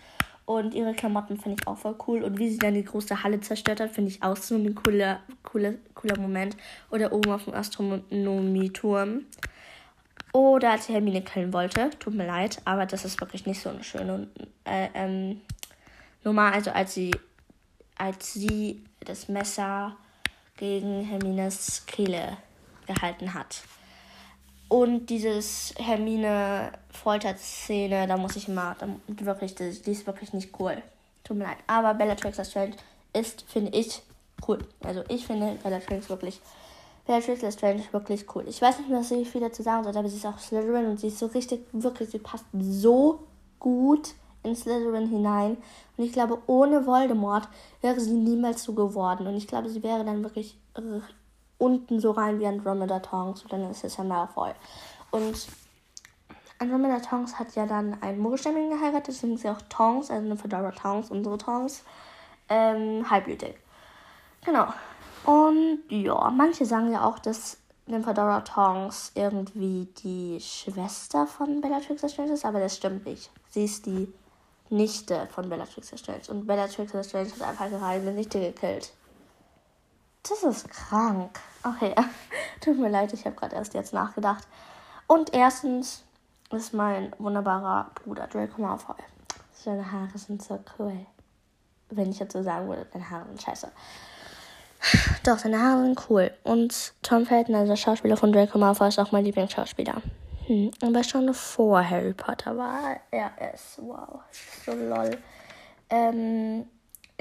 Und 0.46 0.74
ihre 0.74 0.96
Klamotten 0.96 1.38
finde 1.38 1.62
ich 1.62 1.68
auch 1.68 1.78
voll 1.78 1.96
cool. 2.08 2.24
Und 2.24 2.40
wie 2.40 2.50
sie 2.50 2.58
dann 2.58 2.74
die 2.74 2.84
große 2.84 3.22
Halle 3.22 3.42
zerstört 3.42 3.80
hat, 3.80 3.92
finde 3.92 4.10
ich 4.10 4.24
auch 4.24 4.36
so 4.36 4.56
ein 4.56 4.74
cooler, 4.74 5.20
cooler, 5.44 5.76
cooler 5.94 6.18
Moment. 6.18 6.58
Oder 6.90 7.14
oben 7.14 7.32
auf 7.32 7.44
dem 7.44 7.54
Astronomieturm. 7.54 9.26
Oder 10.32 10.72
als 10.72 10.88
sie 10.88 10.94
Hermine 10.94 11.22
killen 11.22 11.54
wollte. 11.54 11.92
Tut 12.00 12.16
mir 12.16 12.26
leid, 12.26 12.60
aber 12.66 12.88
das 12.88 13.06
ist 13.06 13.22
wirklich 13.22 13.46
nicht 13.46 13.62
so 13.62 13.70
eine 13.70 13.84
schöne 13.84 14.30
äh, 14.66 14.88
ähm, 14.96 15.42
Nummer. 16.24 16.52
Also 16.52 16.72
als 16.72 16.96
sie, 16.96 17.12
als 18.00 18.34
sie 18.34 18.84
das 19.02 19.30
Messer 19.30 19.96
gegen 20.58 21.04
Hermines 21.04 21.84
Kehle 21.86 22.38
gehalten 22.88 23.36
hat. 23.36 23.62
Und 24.74 25.06
dieses 25.06 25.76
Hermine 25.78 26.72
Folter-Szene, 26.90 28.08
da 28.08 28.18
muss 28.18 28.36
ich 28.36 28.48
immer, 28.48 28.76
da, 28.80 28.88
wirklich, 29.24 29.54
die, 29.54 29.70
die 29.70 29.92
ist 29.92 30.08
wirklich 30.08 30.34
nicht 30.34 30.60
cool. 30.60 30.82
Tut 31.24 31.38
mir 31.38 31.44
leid. 31.44 31.58
Aber 31.68 31.94
Bellatrix 31.94 32.40
Lestrange 32.40 32.74
ist, 33.14 33.44
finde 33.44 33.78
ich, 33.78 34.02
cool. 34.48 34.58
Also 34.84 35.04
ich 35.10 35.28
finde 35.28 35.60
Bellatrix 35.62 36.10
wirklich, 36.10 36.42
Bellatrix 37.06 37.44
Lestrange 37.44 37.84
wirklich 37.92 38.26
cool. 38.34 38.46
Ich 38.48 38.64
weiß 38.64 38.80
nicht 38.80 38.90
was 38.90 39.12
ich 39.12 39.30
viel 39.30 39.42
dazu 39.42 39.62
sagen 39.62 39.84
soll, 39.84 39.96
aber 39.96 40.10
sie 40.10 40.18
ist 40.18 40.26
auch 40.26 40.40
Slytherin 40.40 40.88
und 40.88 41.00
sie 41.00 41.10
ist 41.10 41.20
so 41.20 41.28
richtig, 41.28 41.68
wirklich, 41.72 42.10
sie 42.10 42.18
passt 42.18 42.46
so 42.52 43.20
gut 43.60 44.16
in 44.42 44.56
Slytherin 44.56 45.08
hinein. 45.08 45.58
Und 45.98 46.04
ich 46.04 46.14
glaube, 46.14 46.40
ohne 46.48 46.88
Voldemort 46.88 47.48
wäre 47.82 48.00
sie 48.00 48.14
niemals 48.14 48.64
so 48.64 48.74
geworden. 48.74 49.28
Und 49.28 49.36
ich 49.36 49.48
glaube, 49.48 49.70
sie 49.70 49.84
wäre 49.84 50.04
dann 50.04 50.24
wirklich 50.24 50.58
unten 51.64 52.00
so 52.00 52.12
rein 52.12 52.40
wie 52.40 52.48
Andromeda 52.48 53.00
Tongs 53.00 53.44
und 53.44 53.54
dann 53.54 53.70
ist 53.72 53.84
es 53.84 53.96
ja 53.98 54.04
Malfoy. 54.04 54.52
Und 55.12 55.48
Andromeda 56.60 57.00
Tongs 57.00 57.40
hat 57.40 57.56
ja 57.56 57.66
dann 57.66 58.02
einen 58.02 58.20
Mogelstämmigen 58.20 58.72
geheiratet, 58.72 59.08
deswegen 59.10 59.36
ist 59.36 59.42
sie 59.42 59.50
auch 59.50 59.62
Tongs, 59.70 60.12
also 60.12 60.26
eine 60.26 60.38
Fedora 60.38 60.72
Tongs, 60.72 61.10
unsere 61.10 61.38
Tongs, 61.38 61.84
ähm, 62.50 63.10
halbblütig. 63.10 63.56
Genau. 64.46 64.68
Und 65.26 65.84
ja, 65.90 66.30
manche 66.32 66.66
sagen 66.66 66.92
ja 66.92 67.06
auch, 67.06 67.18
dass 67.20 67.58
Nymphadora 67.86 68.42
Tongs 68.42 69.12
irgendwie 69.16 69.88
die 70.04 70.40
Schwester 70.42 71.28
von 71.28 71.62
Bellatrix 71.62 72.02
Lestrange 72.02 72.34
ist, 72.34 72.46
aber 72.46 72.60
das 72.60 72.78
stimmt 72.78 73.06
nicht. 73.06 73.30
Sie 73.50 73.66
ist 73.66 73.86
die 73.86 74.12
Nichte 74.70 75.28
von 75.32 75.50
Bellatrix 75.50 75.92
Lestrange 75.92 76.22
und 76.30 76.46
Bellatrix 76.46 76.94
Lestrange 76.94 77.32
hat 77.32 77.42
einfach 77.42 77.70
gerade 77.70 78.02
eine 78.02 78.12
Nichte 78.12 78.40
gekillt. 78.40 78.92
Das 80.28 80.44
ist 80.44 80.70
krank. 80.70 81.40
Okay, 81.64 81.94
tut 82.62 82.78
mir 82.78 82.90
leid, 82.90 83.14
ich 83.14 83.26
habe 83.26 83.36
gerade 83.36 83.56
erst 83.56 83.74
jetzt 83.74 83.94
nachgedacht. 83.94 84.48
Und 85.08 85.34
erstens 85.34 86.04
ist 86.52 86.74
mein 86.74 87.14
wunderbarer 87.18 87.92
Bruder 87.96 88.28
Draco 88.28 88.62
Malfoy. 88.62 88.96
Seine 89.52 89.92
Haare 89.92 90.18
sind 90.18 90.42
so 90.42 90.60
cool. 90.78 91.06
Wenn 91.90 92.12
ich 92.12 92.20
jetzt 92.20 92.34
so 92.34 92.42
sagen 92.42 92.68
würde, 92.68 92.88
seine 92.92 93.10
Haare 93.10 93.26
sind 93.28 93.42
scheiße. 93.42 93.72
Doch, 95.24 95.38
seine 95.38 95.62
Haare 95.62 95.84
sind 95.84 96.10
cool. 96.10 96.32
Und 96.44 96.94
Tom 97.02 97.26
Felton, 97.26 97.56
also 97.56 97.72
der 97.72 97.78
Schauspieler 97.78 98.18
von 98.18 98.32
Draco 98.32 98.58
Malfoy, 98.58 98.88
ist 98.88 99.00
auch 99.00 99.12
mein 99.12 99.26
Lieblingsschauspieler. 99.26 100.02
Hm. 100.48 100.72
Aber 100.82 101.04
schon 101.04 101.34
vor 101.34 101.90
Harry 101.90 102.14
Potter 102.14 102.58
war 102.58 102.98
er 103.12 103.32
es. 103.38 103.78
Wow, 103.78 104.22
so 104.66 104.74
lol. 104.74 105.18
Ähm, 105.90 106.66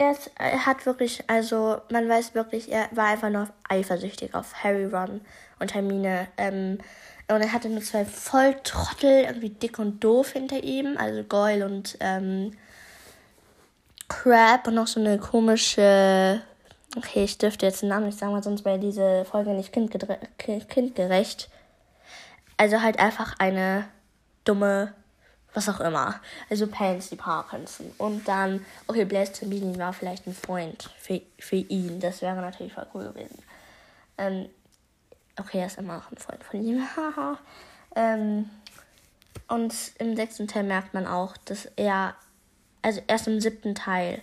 er, 0.02 0.12
ist, 0.12 0.30
er 0.36 0.66
hat 0.66 0.84
wirklich, 0.86 1.24
also 1.28 1.78
man 1.90 2.08
weiß 2.08 2.34
wirklich, 2.34 2.70
er 2.70 2.88
war 2.92 3.06
einfach 3.06 3.30
nur 3.30 3.48
eifersüchtig 3.68 4.34
auf 4.34 4.62
Harry, 4.62 4.84
Ron 4.84 5.20
und 5.58 5.74
Hermine. 5.74 6.28
Ähm, 6.36 6.78
und 7.28 7.40
er 7.40 7.52
hatte 7.52 7.68
nur 7.68 7.82
zwei 7.82 8.04
Volltrottel, 8.04 9.24
irgendwie 9.24 9.50
dick 9.50 9.78
und 9.78 10.02
doof 10.04 10.32
hinter 10.32 10.62
ihm, 10.62 10.96
also 10.98 11.22
Goyle 11.22 11.64
und 11.64 11.96
ähm, 12.00 12.52
Crab 14.08 14.66
und 14.66 14.74
noch 14.74 14.86
so 14.86 15.00
eine 15.00 15.18
komische. 15.18 16.42
Okay, 16.96 17.24
ich 17.24 17.38
dürfte 17.38 17.64
jetzt 17.64 17.80
den 17.80 17.88
Namen 17.88 18.06
nicht 18.06 18.18
sagen, 18.18 18.34
weil 18.34 18.42
sonst 18.42 18.64
wäre 18.64 18.78
diese 18.78 19.24
Folge 19.24 19.50
nicht 19.50 19.72
kindgerecht. 19.72 21.48
Also 22.58 22.82
halt 22.82 22.98
einfach 22.98 23.34
eine 23.38 23.88
dumme 24.44 24.92
was 25.54 25.68
auch 25.68 25.80
immer. 25.80 26.20
Also 26.50 26.66
Pansy 26.66 27.16
Parkinson. 27.16 27.92
Und 27.98 28.26
dann, 28.26 28.64
okay, 28.86 29.04
Blaise 29.04 29.32
Tambini 29.32 29.78
war 29.78 29.92
vielleicht 29.92 30.26
ein 30.26 30.34
Freund 30.34 30.90
für, 30.98 31.20
für 31.38 31.56
ihn. 31.56 32.00
Das 32.00 32.22
wäre 32.22 32.36
natürlich 32.36 32.72
voll 32.72 32.86
cool 32.94 33.04
gewesen. 33.04 33.38
Ähm, 34.18 34.48
okay, 35.38 35.60
er 35.60 35.66
ist 35.66 35.78
immer 35.78 35.96
noch 35.96 36.10
ein 36.10 36.16
Freund 36.16 36.42
von 36.44 36.64
ihm. 36.64 36.86
ähm, 37.96 38.50
und 39.48 39.74
im 39.98 40.16
sechsten 40.16 40.48
Teil 40.48 40.64
merkt 40.64 40.94
man 40.94 41.06
auch, 41.06 41.36
dass 41.36 41.66
er, 41.76 42.14
also 42.80 43.00
erst 43.06 43.26
im 43.26 43.40
siebten 43.40 43.74
Teil, 43.74 44.22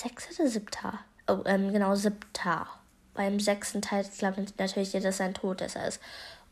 sechster 0.00 0.42
oder 0.42 0.50
siebter? 0.50 0.98
Oh, 1.26 1.40
ähm, 1.44 1.72
genau, 1.72 1.94
siebter. 1.94 2.66
Beim 3.14 3.40
sechsten 3.40 3.82
Teil 3.82 4.06
glaube 4.16 4.42
ich 4.42 4.56
natürlich, 4.56 4.92
dass 4.92 5.18
sein 5.18 5.34
Todesser 5.34 5.86
ist. 5.86 6.00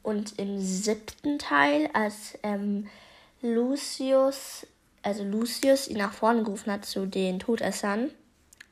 Und 0.02 0.38
im 0.38 0.61
siebten 0.61 1.38
Teil, 1.38 1.88
als 1.92 2.38
ähm, 2.42 2.88
Lucius, 3.54 4.66
also 5.02 5.24
Lucius 5.24 5.88
ihn 5.88 5.98
nach 5.98 6.12
vorne 6.12 6.42
gerufen 6.42 6.72
hat 6.72 6.84
zu 6.84 7.06
den 7.06 7.38
Todessern, 7.38 8.10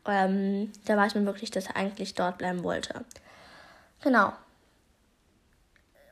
ähm, 0.06 0.72
da 0.84 0.96
weiß 0.96 1.14
man 1.14 1.26
wirklich, 1.26 1.50
dass 1.50 1.66
er 1.66 1.76
eigentlich 1.76 2.14
dort 2.14 2.38
bleiben 2.38 2.62
wollte. 2.62 3.04
Genau. 4.02 4.32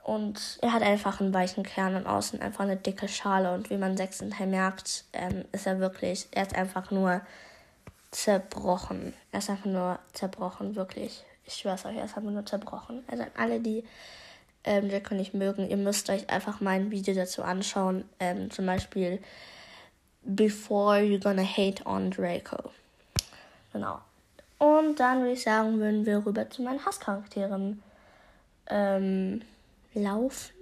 Und 0.03 0.59
er 0.63 0.73
hat 0.73 0.83
einfach 0.83 1.21
einen 1.21 1.33
weichen 1.33 1.63
Kern 1.63 1.95
und 1.95 2.07
außen 2.07 2.41
einfach 2.41 2.65
eine 2.65 2.77
dicke 2.77 3.07
Schale. 3.09 3.53
Und 3.55 3.71
wie 3.71 3.77
man 3.77 3.93
im 3.93 3.97
sechsten 3.97 4.31
Teil 4.31 4.49
merkt, 4.49 5.05
ähm, 5.13 5.45
ist 5.53 5.67
er 5.67 5.79
wirklich, 5.79 6.27
er 6.33 6.43
ist 6.43 6.55
einfach 6.57 6.91
nur 6.91 7.21
zerbrochen. 8.11 9.15
Er 9.31 9.39
ist 9.39 9.51
einfach 9.51 9.67
nur 9.67 9.99
zerbrochen, 10.13 10.75
wirklich. 10.75 11.25
Ich 11.45 11.55
schwör's 11.55 11.85
euch, 11.85 11.97
er 11.97 12.05
ist 12.05 12.17
einfach 12.17 12.31
nur 12.31 12.47
zerbrochen. 12.47 13.05
Also 13.09 13.25
alle, 13.37 13.61
die 13.61 13.85
ähm, 14.65 14.89
Draco 14.89 15.15
nicht 15.15 15.35
mögen, 15.35 15.69
ihr 15.69 15.77
müsst 15.77 16.09
euch 16.11 16.31
einfach 16.31 16.61
mein 16.61 16.91
Video 16.91 17.15
dazu 17.15 17.43
anschauen. 17.43 18.05
Ähm, 18.21 18.51
zum 18.51 18.67
Beispiel 18.67 19.21
Before 20.23 20.99
You're 20.99 21.23
Gonna 21.23 21.45
Hate 21.45 21.85
on 21.85 22.11
Draco. 22.11 22.71
Genau. 23.73 24.01
Und 24.59 25.01
dann 25.01 25.21
würde 25.21 25.33
ich 25.33 25.43
sagen, 25.43 25.81
würden 25.81 26.07
wir 26.07 26.25
rüber 26.25 26.49
zu 26.49 26.63
meinen 26.63 26.85
Hasscharakteren 26.85 27.83
ähm, 28.69 29.43
laufen. 29.95 30.55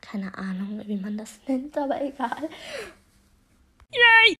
Keine 0.00 0.36
Ahnung, 0.38 0.82
wie 0.86 0.96
man 0.96 1.18
das 1.18 1.40
nennt, 1.48 1.76
aber 1.76 2.00
egal. 2.00 2.48
Yay! 3.92 4.36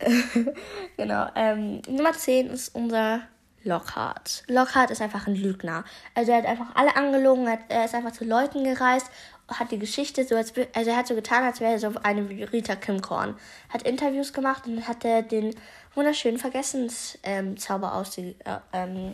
genau. 0.96 1.28
Ähm, 1.34 1.82
Nummer 1.86 2.12
10 2.12 2.48
ist 2.48 2.74
unser 2.74 3.22
Lockhart. 3.64 4.44
Lockhart 4.46 4.90
ist 4.90 5.02
einfach 5.02 5.26
ein 5.26 5.34
Lügner. 5.34 5.84
Also 6.14 6.32
er 6.32 6.38
hat 6.38 6.46
einfach 6.46 6.74
alle 6.74 6.94
angelogen, 6.96 7.46
er 7.46 7.84
ist 7.84 7.94
einfach 7.94 8.12
zu 8.12 8.24
Leuten 8.24 8.64
gereist, 8.64 9.10
hat 9.48 9.70
die 9.70 9.78
Geschichte 9.78 10.24
so, 10.24 10.36
als, 10.36 10.52
also 10.74 10.90
er 10.90 10.96
hat 10.96 11.06
so 11.06 11.14
getan, 11.14 11.44
als 11.44 11.60
wäre 11.60 11.72
er 11.72 11.78
so 11.78 11.92
eine 12.02 12.28
Rita 12.52 12.76
Kimkorn. 12.76 13.36
Hat 13.68 13.82
Interviews 13.82 14.32
gemacht 14.32 14.66
und 14.66 14.86
hat 14.88 15.04
er 15.04 15.22
den 15.22 15.54
wunderschönen 15.94 16.38
Vergessenszauber 16.38 17.88
ähm, 17.88 17.92
ausge, 17.92 18.34
äh, 18.44 18.58
ähm, 18.72 19.12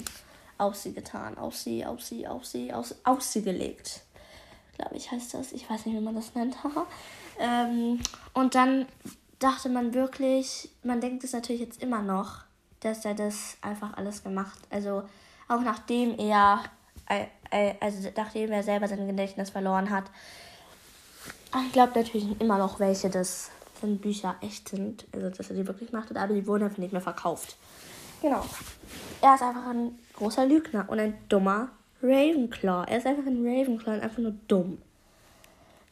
auf 0.58 0.76
sie 0.76 0.92
getan. 0.92 1.36
Auf 1.38 1.56
sie, 1.56 1.84
auf 1.84 2.02
sie, 2.02 2.28
auf 2.28 2.44
sie, 2.44 2.72
auf, 2.72 2.94
auf 3.04 3.22
sie 3.22 3.42
gelegt. 3.42 4.02
Glaube 4.76 4.96
ich, 4.96 5.10
heißt 5.10 5.34
das. 5.34 5.52
Ich 5.52 5.68
weiß 5.68 5.86
nicht, 5.86 5.96
wie 5.96 6.00
man 6.00 6.14
das 6.14 6.34
nennt. 6.34 6.56
ähm, 7.38 8.00
und 8.32 8.54
dann 8.54 8.86
dachte 9.38 9.68
man 9.68 9.94
wirklich, 9.94 10.70
man 10.82 11.00
denkt 11.00 11.24
es 11.24 11.32
natürlich 11.32 11.60
jetzt 11.60 11.82
immer 11.82 12.02
noch, 12.02 12.44
dass 12.80 13.04
er 13.04 13.14
das 13.14 13.56
einfach 13.62 13.96
alles 13.96 14.22
gemacht. 14.24 14.58
Also 14.70 15.02
auch 15.48 15.60
nachdem 15.60 16.18
er, 16.18 16.60
also 17.80 18.08
nachdem 18.16 18.52
er 18.52 18.62
selber 18.62 18.88
sein 18.88 19.06
Gedächtnis 19.06 19.50
verloren 19.50 19.90
hat. 19.90 20.04
Ich 21.66 21.72
glaube 21.72 21.92
natürlich 21.94 22.40
immer 22.40 22.58
noch 22.58 22.78
welche, 22.80 23.10
dass 23.10 23.50
wenn 23.80 23.98
Bücher 23.98 24.36
echt 24.40 24.68
sind, 24.68 25.06
also 25.12 25.30
dass 25.30 25.50
er 25.50 25.56
die 25.56 25.66
wirklich 25.66 25.90
macht, 25.90 26.14
aber 26.14 26.34
die 26.34 26.46
wurden 26.46 26.64
einfach 26.64 26.78
nicht 26.78 26.92
mehr 26.92 27.00
verkauft. 27.00 27.56
Genau. 28.22 28.44
Er 29.22 29.34
ist 29.34 29.42
einfach 29.42 29.66
ein 29.66 29.98
großer 30.14 30.46
Lügner 30.46 30.84
und 30.88 31.00
ein 31.00 31.16
dummer 31.28 31.70
Ravenclaw. 32.02 32.84
Er 32.88 32.98
ist 32.98 33.06
einfach 33.06 33.26
ein 33.26 33.44
Ravenclaw 33.44 33.94
und 33.96 34.02
einfach 34.02 34.18
nur 34.18 34.34
dumm. 34.48 34.82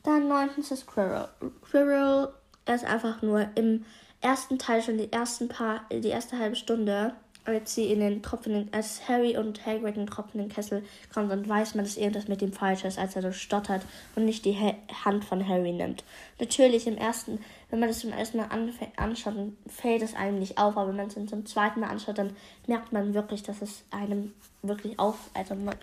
Dann 0.02 0.28
neuntens 0.28 0.70
ist 0.70 0.86
Quirrell. 0.86 1.28
Quirrell 1.62 2.28
ist 2.66 2.84
einfach 2.84 3.22
nur 3.22 3.48
im 3.54 3.84
ersten 4.20 4.58
Teil 4.58 4.82
schon 4.82 4.98
die 4.98 5.12
ersten 5.12 5.48
paar, 5.48 5.82
die 5.90 6.08
erste 6.08 6.38
halbe 6.38 6.56
Stunde 6.56 7.14
als 7.48 7.74
sie 7.74 7.90
in 7.90 8.00
den 8.00 8.22
tropfenden, 8.22 8.68
als 8.72 9.08
Harry 9.08 9.36
und 9.36 9.64
Hagrid 9.64 9.96
in 9.96 10.02
den 10.02 10.06
tropfenden 10.06 10.50
Kessel 10.50 10.84
kommen, 11.12 11.28
dann 11.28 11.48
weiß 11.48 11.74
man, 11.74 11.84
dass 11.84 11.96
irgendwas 11.96 12.28
mit 12.28 12.42
ihm 12.42 12.52
falsch 12.52 12.84
ist, 12.84 12.98
als 12.98 13.16
er 13.16 13.22
so 13.22 13.32
stottert 13.32 13.82
und 14.14 14.26
nicht 14.26 14.44
die 14.44 14.54
ha 14.54 14.74
Hand 15.04 15.24
von 15.24 15.46
Harry 15.46 15.72
nimmt. 15.72 16.04
Natürlich 16.38 16.86
im 16.86 16.98
ersten, 16.98 17.40
wenn 17.70 17.80
man 17.80 17.88
das 17.88 18.00
zum 18.00 18.12
ersten 18.12 18.38
Mal 18.38 18.48
anschaut, 18.96 19.34
dann 19.34 19.56
fällt 19.66 20.02
es 20.02 20.14
einem 20.14 20.38
nicht 20.38 20.58
auf, 20.58 20.76
aber 20.76 20.88
wenn 20.88 20.96
man 20.96 21.06
es 21.06 21.14
zum 21.14 21.46
zweiten 21.46 21.80
Mal 21.80 21.88
anschaut, 21.88 22.18
dann 22.18 22.36
merkt 22.66 22.92
man 22.92 23.14
wirklich, 23.14 23.42
dass 23.42 23.62
es 23.62 23.82
einem 23.90 24.34
wirklich 24.62 24.98
auf, 24.98 25.16
also 25.34 25.54
man, 25.54 25.76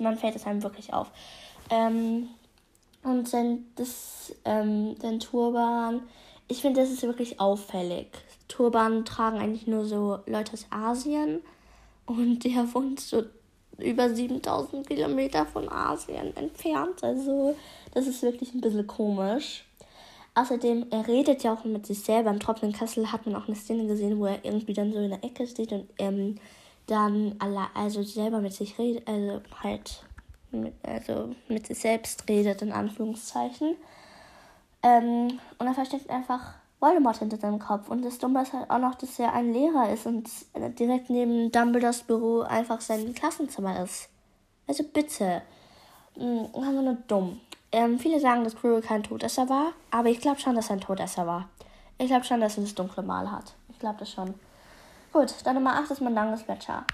man 0.00 0.18
fällt 0.18 0.34
es 0.34 0.46
einem 0.46 0.62
wirklich 0.62 0.92
auf. 0.92 1.08
Ähm, 1.70 2.28
und 3.04 3.28
sein, 3.28 3.66
das, 3.76 4.34
ähm, 4.44 4.96
sein 5.00 5.20
Turban, 5.20 6.02
ich 6.48 6.60
finde, 6.60 6.80
das 6.80 6.90
ist 6.90 7.02
wirklich 7.02 7.40
auffällig. 7.40 8.08
Turban 8.48 9.04
tragen 9.04 9.38
eigentlich 9.38 9.66
nur 9.66 9.84
so 9.84 10.18
Leute 10.26 10.52
aus 10.52 10.66
Asien. 10.70 11.40
Und 12.06 12.44
der 12.44 12.72
wohnt 12.74 13.00
so 13.00 13.22
über 13.78 14.14
7000 14.14 14.86
Kilometer 14.86 15.46
von 15.46 15.68
Asien 15.70 16.36
entfernt. 16.36 17.02
Also, 17.02 17.56
das 17.94 18.06
ist 18.06 18.22
wirklich 18.22 18.52
ein 18.54 18.60
bisschen 18.60 18.86
komisch. 18.86 19.64
Außerdem, 20.34 20.86
er 20.90 21.06
redet 21.06 21.42
ja 21.42 21.52
auch 21.52 21.64
mit 21.64 21.86
sich 21.86 22.00
selber. 22.00 22.30
Im 22.30 22.40
tropfenden 22.40 22.78
Kessel 22.78 23.12
hat 23.12 23.26
man 23.26 23.36
auch 23.36 23.46
eine 23.46 23.56
Szene 23.56 23.86
gesehen, 23.86 24.18
wo 24.18 24.26
er 24.26 24.44
irgendwie 24.44 24.72
dann 24.72 24.92
so 24.92 24.98
in 24.98 25.10
der 25.10 25.24
Ecke 25.24 25.46
steht 25.46 25.72
und 25.72 25.88
ähm, 25.98 26.36
dann 26.86 27.36
alle, 27.38 27.66
also 27.74 28.02
selber 28.02 28.40
mit 28.40 28.52
sich 28.52 28.78
redet, 28.78 29.06
also 29.06 29.40
halt 29.62 30.04
mit, 30.50 30.74
also 30.82 31.34
mit 31.48 31.66
sich 31.66 31.78
selbst 31.78 32.28
redet, 32.28 32.62
in 32.62 32.72
Anführungszeichen. 32.72 33.76
Ähm, 34.82 35.38
und 35.58 35.66
er 35.66 35.74
versteckt 35.74 36.10
einfach 36.10 36.54
Voldemort 36.80 37.18
hinter 37.18 37.36
seinem 37.36 37.58
Kopf. 37.58 37.88
Und 37.88 38.04
das 38.04 38.18
Dumme 38.18 38.42
ist 38.42 38.52
halt 38.52 38.68
auch 38.68 38.78
noch, 38.78 38.96
dass 38.96 39.18
er 39.18 39.32
ein 39.32 39.52
Lehrer 39.52 39.90
ist 39.90 40.06
und 40.06 40.28
direkt 40.78 41.10
neben 41.10 41.52
Dumbledores 41.52 42.02
Büro 42.02 42.40
einfach 42.40 42.80
sein 42.80 43.14
Klassenzimmer 43.14 43.82
ist. 43.82 44.08
Also 44.66 44.82
bitte. 44.84 45.42
Hm, 46.16 46.46
einfach 46.54 46.72
nur 46.72 46.96
dumm. 47.06 47.40
Ähm, 47.70 47.98
viele 47.98 48.20
sagen, 48.20 48.44
dass 48.44 48.56
Quirrell 48.56 48.82
kein 48.82 49.02
Todesser 49.02 49.48
war, 49.48 49.72
aber 49.90 50.10
ich 50.10 50.20
glaube 50.20 50.38
schon, 50.40 50.54
dass 50.54 50.68
er 50.68 50.76
ein 50.76 50.80
Todesser 50.80 51.26
war. 51.26 51.48
Ich 51.96 52.08
glaube 52.08 52.24
schon, 52.24 52.40
dass 52.40 52.58
er 52.58 52.64
das 52.64 52.74
dunkle 52.74 53.02
Mal 53.02 53.30
hat. 53.30 53.54
Ich 53.70 53.78
glaube 53.78 53.98
das 53.98 54.10
schon. 54.10 54.34
Gut, 55.12 55.34
dann 55.44 55.54
Nummer 55.54 55.76
8 55.76 55.90
ist 55.90 56.00
Mandanges 56.00 56.44
Gletscher. 56.44 56.84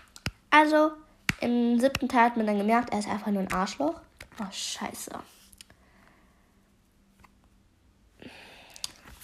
Also, 0.51 0.93
im 1.41 1.81
siebten 1.81 2.09
Teil 2.09 2.27
hat 2.27 2.37
man 2.37 2.47
dann 2.47 2.59
gemerkt, 2.59 2.93
er 2.93 3.01
ist 3.01 3.09
einfach 3.09 3.29
nur 3.29 3.43
ein 3.43 3.53
Arschloch. 3.53 3.95
Oh, 4.41 4.47
scheiße. 4.51 5.13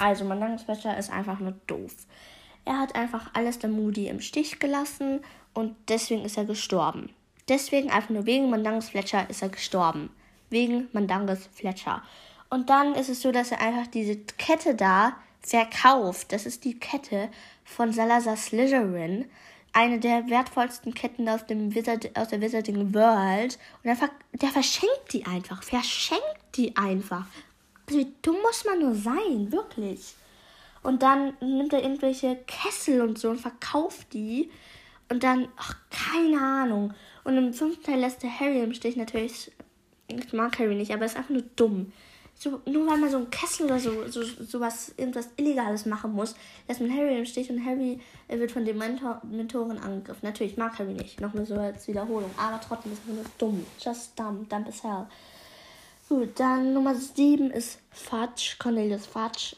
Also, 0.05 0.27
Mandanges 0.27 0.67
Gletscher 0.67 0.99
ist 0.99 1.11
einfach 1.11 1.41
nur 1.41 1.55
doof. 1.67 1.95
Er 2.67 2.79
hat 2.79 2.95
einfach 2.95 3.31
alles 3.33 3.59
der 3.59 3.71
Moody 3.71 4.09
im 4.09 4.21
Stich 4.21 4.59
gelassen 4.59 5.21
und 5.55 5.75
deswegen 5.89 6.27
ist 6.27 6.37
er 6.37 6.45
gestorben. 6.45 7.09
Deswegen, 7.49 7.91
einfach 7.91 8.11
nur 8.11 8.27
wegen 8.27 8.51
Mandanges 8.51 8.91
Fletcher, 8.91 9.31
ist 9.31 9.41
er 9.41 9.49
gestorben. 9.49 10.11
Wegen 10.51 10.89
Mandanges 10.93 11.49
Fletcher. 11.55 12.03
Und 12.51 12.69
dann 12.69 12.95
ist 12.95 13.09
es 13.09 13.23
so, 13.23 13.33
dass 13.33 13.51
er 13.51 13.63
einfach 13.63 13.87
diese 13.87 14.17
Kette 14.17 14.75
da 14.75 15.17
verkauft. 15.41 16.33
Das 16.33 16.45
ist 16.45 16.67
die 16.67 16.79
Kette 16.79 17.31
von 17.65 17.91
Salazar 17.91 18.37
Slytherin. 18.37 19.25
Eine 19.73 20.01
der 20.01 20.29
wertvollsten 20.29 20.93
Ketten 20.93 21.31
aus, 21.31 21.47
dem 21.47 21.75
Wizard, 21.75 22.15
aus 22.15 22.29
der 22.29 22.43
Wizarding 22.43 22.93
World. 22.93 23.59
Und 23.83 23.85
der, 23.85 24.11
der 24.35 24.51
verschenkt 24.51 25.15
die 25.15 25.25
einfach. 25.25 25.63
Verschenkt 25.63 26.57
die 26.57 26.77
einfach. 26.77 27.25
Wie 27.87 28.13
dumm 28.23 28.37
muss 28.43 28.65
man 28.65 28.81
nur 28.81 28.95
sein, 28.95 29.53
wirklich. 29.53 30.15
Und 30.83 31.03
dann 31.03 31.35
nimmt 31.41 31.73
er 31.73 31.83
irgendwelche 31.83 32.37
Kessel 32.47 33.01
und 33.01 33.19
so 33.19 33.31
und 33.31 33.41
verkauft 33.41 34.13
die. 34.13 34.51
Und 35.09 35.23
dann, 35.23 35.49
ach, 35.57 35.77
keine 35.91 36.41
Ahnung. 36.41 36.95
Und 37.25 37.37
im 37.37 37.53
fünften 37.53 37.85
Teil 37.85 38.01
lässt 38.01 38.23
der 38.23 38.39
Harry 38.39 38.61
im 38.63 38.75
Stich 38.75 38.97
natürlich. 38.97 39.51
Ich 40.09 40.33
mag 40.33 40.59
Harry 40.59 40.75
nicht, 40.75 40.93
aber 40.93 41.03
er 41.03 41.07
ist 41.07 41.17
einfach 41.17 41.31
nur 41.31 41.45
dumm. 41.57 41.93
So, 42.37 42.61
nur 42.67 42.87
weil 42.87 42.99
man 42.99 43.11
so 43.11 43.19
einen 43.19 43.31
Kessel 43.31 43.67
oder 43.67 43.79
so, 43.79 44.09
so 44.09 44.23
sowas, 44.23 44.93
irgendwas 44.97 45.29
Illegales 45.37 45.87
machen 45.87 46.13
muss, 46.13 46.35
lässt 46.67 46.81
man 46.81 46.95
Harry 46.95 47.17
im 47.19 47.25
Stich 47.25 47.49
und 47.49 47.65
Harry 47.65 48.01
wird 48.29 48.51
von 48.51 48.65
den 48.65 48.77
Mentor, 48.77 49.23
Mentoren 49.23 49.79
angegriffen. 49.79 50.21
Natürlich 50.29 50.57
mag 50.57 50.79
Harry 50.79 50.95
nicht, 50.95 51.21
nochmal 51.21 51.47
so 51.47 51.55
als 51.55 51.87
Wiederholung, 51.87 52.31
aber 52.37 52.61
trotzdem 52.61 52.93
ist 52.93 53.03
er 53.07 53.15
nur 53.15 53.25
dumm. 53.39 53.65
Just 53.81 54.19
dumb, 54.19 54.49
dumb 54.51 54.67
as 54.67 54.83
hell. 54.83 55.07
Gut, 56.15 56.39
dann 56.39 56.75
Nummer 56.75 56.95
7 56.95 57.51
ist 57.51 57.81
Fudge, 57.91 58.55
Cornelius 58.61 59.05
Fudge. 59.05 59.57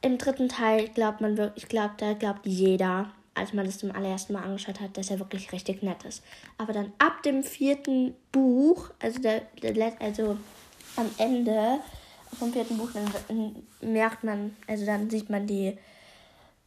Im 0.00 0.18
dritten 0.18 0.48
Teil 0.48 0.88
glaubt 0.88 1.20
man 1.20 1.36
wirklich, 1.36 1.62
ich 1.62 1.68
glaube, 1.68 1.94
da 1.96 2.14
glaubt 2.14 2.44
jeder, 2.44 3.12
als 3.34 3.52
man 3.52 3.66
das 3.66 3.78
zum 3.78 3.92
allerersten 3.92 4.32
Mal 4.32 4.42
angeschaut 4.42 4.80
hat, 4.80 4.96
dass 4.96 5.10
er 5.10 5.20
wirklich 5.20 5.52
richtig 5.52 5.80
nett 5.84 6.02
ist. 6.02 6.24
Aber 6.58 6.72
dann 6.72 6.92
ab 6.98 7.22
dem 7.22 7.44
vierten 7.44 8.16
Buch, 8.32 8.90
also 8.98 9.20
der, 9.20 9.42
der 9.62 9.92
also 10.00 10.36
am 10.96 11.08
Ende 11.18 11.78
vom 12.36 12.52
vierten 12.52 12.78
Buch, 12.78 12.90
dann 12.92 13.54
merkt 13.80 14.24
man, 14.24 14.56
also 14.66 14.84
dann 14.84 15.08
sieht 15.08 15.30
man 15.30 15.46
die 15.46 15.78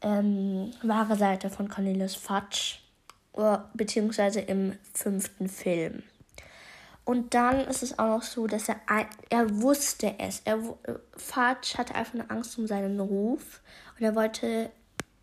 ähm, 0.01 0.71
wahre 0.81 1.17
Seite 1.17 1.49
von 1.49 1.67
Cornelius 1.67 2.15
Fudge, 2.15 2.77
beziehungsweise 3.73 4.39
im 4.39 4.77
fünften 4.93 5.49
Film. 5.49 6.03
Und 7.05 7.35
dann 7.35 7.61
ist 7.61 7.83
es 7.83 7.99
auch 7.99 8.17
noch 8.17 8.23
so, 8.23 8.47
dass 8.47 8.67
er, 8.67 8.77
er 9.29 9.61
wusste 9.61 10.15
es. 10.17 10.41
Er, 10.43 10.59
Fatsch 11.15 11.77
hatte 11.77 11.93
einfach 11.93 12.15
eine 12.15 12.29
Angst 12.31 12.57
um 12.57 12.65
seinen 12.65 12.99
Ruf 12.99 13.61
und 13.97 14.03
er 14.03 14.15
wollte 14.15 14.71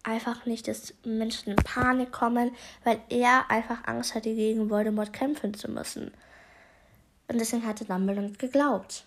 einfach 0.04 0.46
nicht, 0.46 0.68
dass 0.68 0.94
Menschen 1.04 1.50
in 1.50 1.56
Panik 1.56 2.12
kommen, 2.12 2.52
weil 2.84 3.00
er 3.08 3.50
einfach 3.50 3.84
Angst 3.86 4.14
hatte, 4.14 4.34
gegen 4.34 4.70
Voldemort 4.70 5.12
kämpfen 5.12 5.54
zu 5.54 5.70
müssen. 5.70 6.12
Und 7.28 7.40
deswegen 7.40 7.66
hatte 7.66 7.84
Dumbledore 7.84 8.26
nicht 8.26 8.38
geglaubt. 8.38 9.04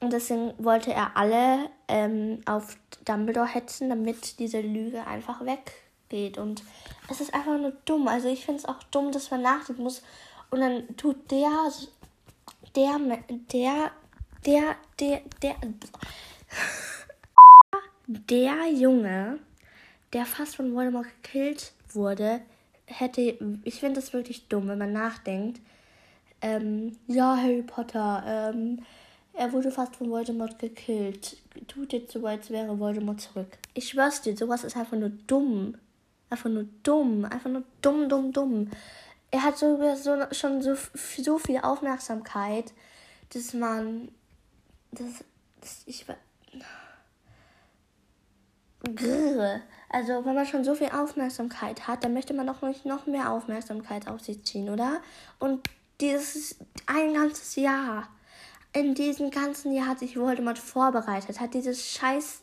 Und 0.00 0.12
deswegen 0.12 0.52
wollte 0.58 0.92
er 0.92 1.16
alle 1.16 1.70
ähm, 1.88 2.40
auf 2.46 2.76
Dumbledore 3.04 3.46
hetzen, 3.46 3.88
damit 3.88 4.38
diese 4.38 4.60
Lüge 4.60 5.06
einfach 5.06 5.40
weggeht. 5.44 6.38
Und 6.38 6.62
es 7.10 7.20
ist 7.20 7.34
einfach 7.34 7.58
nur 7.58 7.72
dumm. 7.84 8.06
Also 8.06 8.28
ich 8.28 8.44
finde 8.44 8.60
es 8.60 8.64
auch 8.64 8.82
dumm, 8.84 9.12
dass 9.12 9.30
man 9.30 9.42
nachdenken 9.42 9.82
muss. 9.82 10.02
Und 10.50 10.60
dann 10.60 10.96
tut 10.96 11.30
der 11.30 11.50
der, 12.78 12.98
der, 13.52 13.90
der, 14.46 14.76
der, 15.00 15.20
der, 15.42 15.56
der 18.06 18.72
Junge, 18.72 19.40
der 20.12 20.24
fast 20.24 20.56
von 20.56 20.72
Voldemort 20.72 21.06
gekillt 21.22 21.72
wurde, 21.92 22.40
hätte, 22.86 23.36
ich 23.64 23.80
finde 23.80 24.00
das 24.00 24.12
wirklich 24.12 24.46
dumm, 24.48 24.68
wenn 24.68 24.78
man 24.78 24.92
nachdenkt. 24.92 25.60
Ähm, 26.40 26.96
ja, 27.08 27.36
Harry 27.36 27.62
Potter, 27.62 28.52
ähm, 28.54 28.84
er 29.32 29.52
wurde 29.52 29.72
fast 29.72 29.96
von 29.96 30.10
Voldemort 30.10 30.58
gekillt. 30.60 31.36
Tut 31.66 31.92
jetzt 31.92 32.12
so, 32.12 32.24
als 32.24 32.50
wäre 32.50 32.78
Voldemort 32.78 33.20
zurück. 33.20 33.58
Ich 33.74 33.88
schwör's 33.88 34.22
dir, 34.22 34.36
sowas 34.36 34.62
ist 34.62 34.76
einfach 34.76 34.96
nur 34.96 35.10
dumm. 35.26 35.76
Einfach 36.30 36.50
nur 36.50 36.66
dumm. 36.84 37.24
Einfach 37.24 37.50
nur 37.50 37.64
dumm, 37.82 38.08
dumm, 38.08 38.32
dumm 38.32 38.70
er 39.30 39.42
hat 39.42 39.58
sogar 39.58 39.96
so, 39.96 40.16
schon 40.32 40.62
so, 40.62 40.74
so 40.94 41.38
viel 41.38 41.58
Aufmerksamkeit, 41.58 42.72
dass 43.32 43.52
man. 43.52 44.10
Das, 44.90 45.24
das 45.60 45.82
ich 45.86 46.06
Grrr. 48.94 49.60
Also, 49.90 50.24
wenn 50.24 50.34
man 50.34 50.46
schon 50.46 50.64
so 50.64 50.74
viel 50.74 50.90
Aufmerksamkeit 50.90 51.86
hat, 51.86 52.04
dann 52.04 52.14
möchte 52.14 52.32
man 52.32 52.46
doch 52.46 52.62
nicht 52.62 52.86
noch 52.86 53.06
mehr 53.06 53.30
Aufmerksamkeit 53.30 54.08
auf 54.08 54.20
sich 54.20 54.44
ziehen, 54.44 54.70
oder? 54.70 55.00
Und 55.38 55.68
dieses 56.00 56.56
ein 56.86 57.14
ganzes 57.14 57.56
Jahr, 57.56 58.08
in 58.72 58.94
diesem 58.94 59.30
ganzen 59.30 59.72
Jahr 59.72 59.88
hat 59.88 59.98
sich 59.98 60.16
Voldemort 60.16 60.58
vorbereitet, 60.58 61.40
hat 61.40 61.54
dieses 61.54 61.84
scheiß 61.90 62.42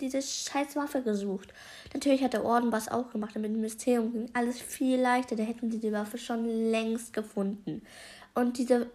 diese 0.00 0.20
scheiß 0.20 0.76
Waffe 0.76 1.02
gesucht. 1.02 1.52
Natürlich 1.94 2.22
hat 2.22 2.34
der 2.34 2.44
Orden 2.44 2.72
was 2.72 2.88
auch 2.88 3.10
gemacht, 3.10 3.34
damit 3.34 3.52
dem 3.52 3.60
Mysterium 3.60 4.12
ging 4.12 4.30
alles 4.34 4.60
viel 4.60 5.00
leichter. 5.00 5.36
Da 5.36 5.42
hätten 5.42 5.70
sie 5.70 5.78
die 5.78 5.92
Waffe 5.92 6.18
schon 6.18 6.44
längst 6.70 7.12
gefunden. 7.12 7.82
Und 8.34 8.58
diese 8.58 8.90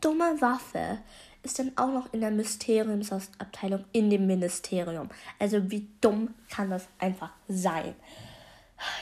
dumme 0.00 0.40
Waffe 0.40 0.98
ist 1.42 1.58
dann 1.58 1.72
auch 1.76 1.92
noch 1.92 2.12
in 2.12 2.20
der 2.20 2.30
Mysteriumsabteilung 2.30 3.84
in 3.92 4.10
dem 4.10 4.26
Ministerium. 4.26 5.08
Also 5.38 5.70
wie 5.70 5.88
dumm 6.00 6.34
kann 6.50 6.70
das 6.70 6.86
einfach 6.98 7.30
sein? 7.48 7.94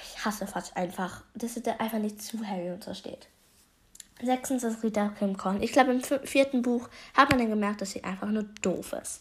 Ich 0.04 0.24
hasse 0.24 0.46
fast 0.46 0.76
einfach, 0.76 1.22
dass 1.34 1.56
es 1.56 1.66
einfach 1.66 1.98
nicht 1.98 2.22
zu 2.22 2.46
Harry 2.46 2.70
untersteht. 2.70 3.28
Sechstens 4.22 4.62
ist 4.62 4.82
Rita 4.82 5.08
Kimcorn. 5.08 5.62
Ich 5.62 5.72
glaube, 5.72 5.92
im 5.92 6.00
vierten 6.02 6.62
Buch 6.62 6.88
hat 7.14 7.30
man 7.30 7.38
dann 7.40 7.50
gemerkt, 7.50 7.80
dass 7.80 7.90
sie 7.90 8.04
einfach 8.04 8.28
nur 8.28 8.44
doof 8.62 8.94
ist. 9.02 9.20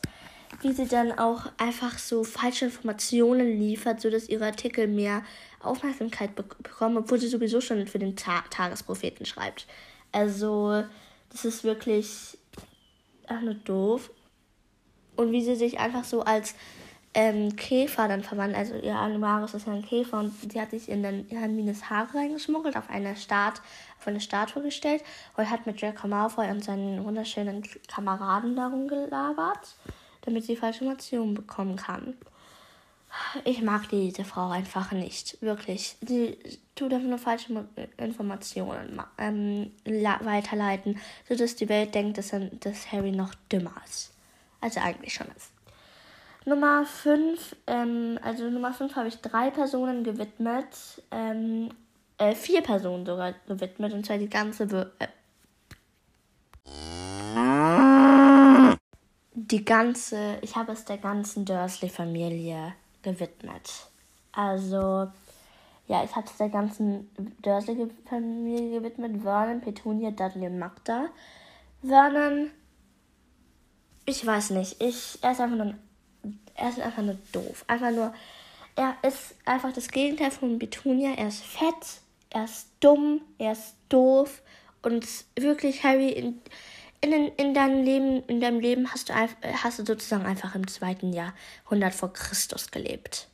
Wie 0.61 0.71
sie 0.71 0.87
dann 0.87 1.11
auch 1.11 1.51
einfach 1.57 1.97
so 1.97 2.23
falsche 2.23 2.65
Informationen 2.65 3.59
liefert, 3.59 4.01
sodass 4.01 4.29
ihre 4.29 4.45
Artikel 4.45 4.87
mehr 4.87 5.23
Aufmerksamkeit 5.61 6.35
be 6.35 6.43
bekommen, 6.43 6.97
obwohl 6.97 7.19
sie 7.19 7.27
sowieso 7.27 7.61
schon 7.61 7.87
für 7.87 7.99
den 7.99 8.15
Ta 8.15 8.43
Tagespropheten 8.49 9.25
schreibt. 9.25 9.67
Also, 10.11 10.83
das 11.29 11.45
ist 11.45 11.63
wirklich 11.63 12.37
einfach 13.27 13.43
nur 13.43 13.55
doof. 13.55 14.11
Und 15.15 15.31
wie 15.31 15.43
sie 15.43 15.55
sich 15.55 15.79
einfach 15.79 16.03
so 16.03 16.21
als 16.21 16.55
ähm, 17.13 17.55
Käfer 17.55 18.07
dann 18.07 18.23
verwandelt. 18.23 18.57
Also 18.57 18.75
ihr 18.75 18.95
Animaris 18.95 19.53
ist 19.53 19.67
ja 19.67 19.73
ein 19.73 19.85
Käfer 19.85 20.19
und 20.19 20.33
sie 20.51 20.59
hat 20.59 20.71
sich 20.71 20.89
in 20.89 21.03
den 21.03 21.27
Hermines 21.29 21.89
Haare 21.89 22.15
reingeschmuggelt, 22.15 22.75
auf 22.75 22.89
eine, 22.89 23.15
Stat 23.15 23.61
auf 23.99 24.07
eine 24.07 24.19
Statue 24.19 24.63
gestellt 24.63 25.03
und 25.37 25.49
hat 25.49 25.65
mit 25.65 25.81
Draco 25.81 26.07
Malfoy 26.07 26.49
und 26.49 26.63
seinen 26.63 27.03
wunderschönen 27.05 27.63
Kameraden 27.87 28.55
darum 28.55 28.87
gelabert, 28.87 29.75
damit 30.25 30.45
sie 30.45 30.55
falsche 30.55 30.83
Informationen 30.83 31.33
bekommen 31.33 31.75
kann. 31.75 32.15
Ich 33.43 33.61
mag 33.61 33.87
diese 33.89 34.23
Frau 34.23 34.49
einfach 34.49 34.91
nicht, 34.91 35.39
wirklich. 35.41 35.97
Sie 36.01 36.37
tut 36.73 36.91
einfach 36.93 37.07
nur 37.07 37.19
falsche 37.19 37.67
Informationen 37.97 38.99
ähm, 39.19 39.71
weiterleiten, 39.85 40.99
sodass 41.29 41.55
die 41.55 41.69
Welt 41.69 41.93
denkt, 41.93 42.17
dass, 42.17 42.31
dass 42.59 42.91
Harry 42.91 43.11
noch 43.11 43.35
dümmer 43.51 43.75
ist, 43.85 44.13
als 44.61 44.77
er 44.77 44.85
eigentlich 44.85 45.13
schon 45.13 45.27
ist. 45.35 45.51
Nummer 46.45 46.85
5, 46.85 47.55
ähm, 47.67 48.19
also 48.21 48.49
Nummer 48.49 48.73
5 48.73 48.95
habe 48.95 49.07
ich 49.07 49.21
drei 49.21 49.49
Personen 49.49 50.03
gewidmet, 50.03 51.01
ähm, 51.11 51.69
äh, 52.17 52.35
vier 52.35 52.61
Personen 52.61 53.05
sogar 53.05 53.33
gewidmet, 53.47 53.93
und 53.93 54.05
zwar 54.05 54.17
die 54.17 54.29
ganze, 54.29 54.91
äh, 54.99 55.07
die 59.33 59.65
ganze, 59.65 60.37
ich 60.41 60.55
habe 60.55 60.71
es 60.71 60.85
der 60.85 60.97
ganzen 60.97 61.45
Dursley-Familie 61.45 62.73
gewidmet. 63.01 63.87
Also, 64.31 65.07
ja, 65.87 66.03
ich 66.03 66.15
habe 66.15 66.25
es 66.25 66.37
der 66.37 66.49
ganzen 66.49 67.09
Dursley-Familie 67.41 68.79
gewidmet, 68.79 69.21
Vernon, 69.21 69.61
Petunia, 69.61 70.11
Dudley 70.11 70.47
und 70.47 70.59
Magda. 70.59 71.09
Vernon, 71.81 72.51
ich 74.05 74.25
weiß 74.25 74.51
nicht, 74.51 74.81
ich, 74.81 75.19
er 75.21 75.31
ist 75.31 75.41
einfach 75.41 75.57
nur 75.57 75.75
er 76.55 76.69
ist 76.69 76.79
einfach 76.79 77.03
nur 77.03 77.17
doof. 77.31 77.65
Einfach 77.67 77.91
nur, 77.91 78.13
er 78.75 78.95
ist 79.03 79.35
einfach 79.45 79.73
das 79.73 79.89
Gegenteil 79.89 80.31
von 80.31 80.59
Betunia. 80.59 81.13
Er 81.15 81.27
ist 81.27 81.43
fett, 81.43 82.01
er 82.29 82.45
ist 82.45 82.67
dumm, 82.79 83.21
er 83.37 83.53
ist 83.53 83.75
doof. 83.89 84.41
Und 84.81 85.07
wirklich, 85.35 85.83
Harry, 85.83 86.35
in, 87.03 87.27
in, 87.35 87.53
deinem 87.53 87.83
Leben, 87.83 88.23
in 88.27 88.39
deinem 88.39 88.61
Leben 88.61 88.89
hast 88.91 89.09
du, 89.09 89.13
hast 89.13 89.79
du 89.79 89.85
sozusagen 89.85 90.25
einfach 90.25 90.55
im 90.55 90.67
zweiten 90.67 91.11
Jahrhundert 91.11 91.93
vor 91.93 92.13
Christus 92.13 92.71
gelebt. 92.71 93.27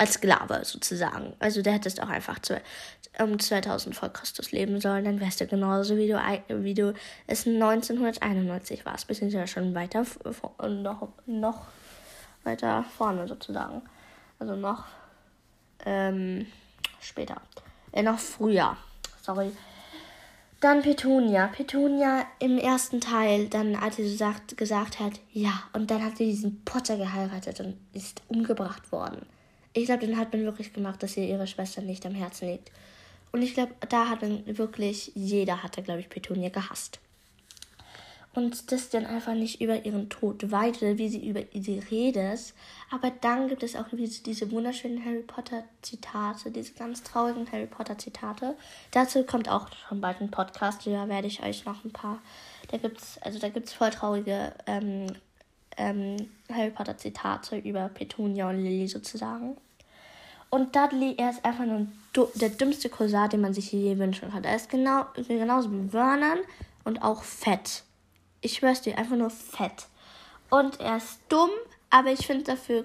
Als 0.00 0.14
Sklave 0.14 0.64
sozusagen. 0.64 1.34
Also 1.40 1.62
du 1.62 1.72
hättest 1.72 2.00
auch 2.00 2.08
einfach 2.08 2.38
zu, 2.38 2.62
um 3.18 3.40
2000 3.40 3.96
vor 3.96 4.10
Christus 4.10 4.52
leben 4.52 4.80
sollen, 4.80 5.04
dann 5.04 5.20
wärst 5.20 5.40
du 5.40 5.48
genauso 5.48 5.96
wie 5.96 6.06
du, 6.06 6.20
wie 6.48 6.74
du 6.74 6.94
es 7.26 7.44
1991 7.44 8.86
warst, 8.86 9.08
beziehungsweise 9.08 9.48
schon 9.48 9.74
weiter 9.74 10.06
noch, 10.68 11.08
noch 11.26 11.66
weiter 12.44 12.84
vorne 12.96 13.26
sozusagen. 13.26 13.82
Also 14.38 14.54
noch 14.54 14.84
ähm, 15.84 16.46
später. 17.00 17.42
Äh, 17.90 18.04
noch 18.04 18.20
früher. 18.20 18.76
Sorry. 19.22 19.50
Dann 20.60 20.82
Petunia. 20.82 21.46
Petunia 21.48 22.26
im 22.40 22.58
ersten 22.58 23.00
Teil, 23.00 23.48
dann 23.48 23.76
als 23.76 23.96
sie 23.96 24.08
sagt, 24.08 24.56
gesagt 24.56 24.98
hat, 24.98 25.20
ja, 25.32 25.62
und 25.72 25.90
dann 25.90 26.02
hat 26.02 26.18
sie 26.18 26.26
diesen 26.26 26.64
Potter 26.64 26.96
geheiratet 26.96 27.60
und 27.60 27.76
ist 27.92 28.22
umgebracht 28.26 28.90
worden. 28.90 29.24
Ich 29.72 29.86
glaube, 29.86 30.06
dann 30.06 30.16
hat 30.16 30.32
man 30.32 30.42
wirklich 30.42 30.72
gemacht, 30.72 31.02
dass 31.02 31.12
sie 31.12 31.28
ihre 31.28 31.46
Schwester 31.46 31.80
nicht 31.80 32.04
am 32.06 32.14
Herzen 32.14 32.48
liegt. 32.48 32.72
Und 33.30 33.42
ich 33.42 33.54
glaube, 33.54 33.72
da 33.88 34.08
hat 34.08 34.22
dann 34.22 34.42
wirklich 34.58 35.12
jeder 35.14 35.62
hatte, 35.62 35.82
glaube 35.82 36.00
ich, 36.00 36.08
Petunia 36.08 36.48
gehasst 36.48 36.98
und 38.38 38.70
das 38.70 38.88
dann 38.88 39.04
einfach 39.04 39.34
nicht 39.34 39.60
über 39.60 39.84
ihren 39.84 40.08
Tod 40.08 40.50
weiter, 40.52 40.96
wie 40.96 41.08
sie 41.08 41.28
über 41.28 41.42
sie 41.52 41.80
redet. 41.90 42.54
Aber 42.90 43.10
dann 43.20 43.48
gibt 43.48 43.62
es 43.62 43.74
auch 43.74 43.86
diese, 43.90 44.50
wunderschönen 44.52 45.04
Harry 45.04 45.22
Potter 45.22 45.64
Zitate, 45.82 46.50
diese 46.50 46.72
ganz 46.74 47.02
traurigen 47.02 47.50
Harry 47.50 47.66
Potter 47.66 47.98
Zitate. 47.98 48.56
Dazu 48.92 49.24
kommt 49.24 49.48
auch 49.48 49.68
schon 49.88 50.00
bald 50.00 50.20
ein 50.20 50.30
Podcast, 50.30 50.86
da 50.86 51.08
werde 51.08 51.26
ich 51.26 51.42
euch 51.42 51.64
noch 51.64 51.84
ein 51.84 51.92
paar. 51.92 52.20
Da 52.70 52.78
gibt's, 52.78 53.18
also 53.22 53.38
da 53.38 53.48
gibt's 53.48 53.72
voll 53.72 53.90
traurige 53.90 54.52
ähm, 54.66 55.08
ähm, 55.76 56.28
Harry 56.52 56.70
Potter 56.70 56.96
Zitate 56.96 57.56
über 57.56 57.88
Petunia 57.88 58.48
und 58.48 58.62
Lily 58.62 58.86
sozusagen. 58.86 59.56
Und 60.50 60.74
Dudley, 60.76 61.14
er 61.18 61.30
ist 61.30 61.44
einfach 61.44 61.66
nur 61.66 61.88
der 62.36 62.50
dümmste 62.50 62.88
Cousin, 62.88 63.28
den 63.28 63.40
man 63.40 63.52
sich 63.52 63.72
je 63.72 63.98
wünschen 63.98 64.30
kann. 64.30 64.44
Er 64.44 64.56
ist 64.56 64.70
genau, 64.70 65.06
genauso 65.26 65.70
wie 65.70 65.88
Vernon 65.88 66.38
und 66.84 67.02
auch 67.02 67.22
fett. 67.22 67.82
Ich 68.40 68.54
schwör's 68.54 68.82
dir, 68.82 68.98
einfach 68.98 69.16
nur 69.16 69.30
fett. 69.30 69.86
Und 70.50 70.80
er 70.80 70.96
ist 70.96 71.20
dumm, 71.28 71.50
aber 71.90 72.10
ich 72.10 72.26
finde 72.26 72.44
dafür 72.44 72.84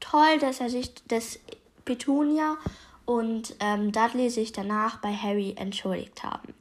toll, 0.00 0.38
dass 0.40 0.60
er 0.60 0.70
sich, 0.70 0.94
dass 1.08 1.38
Petunia 1.84 2.56
und 3.04 3.54
ähm, 3.60 3.92
Dudley 3.92 4.30
sich 4.30 4.52
danach 4.52 4.98
bei 4.98 5.12
Harry 5.12 5.54
entschuldigt 5.56 6.22
haben. 6.22 6.54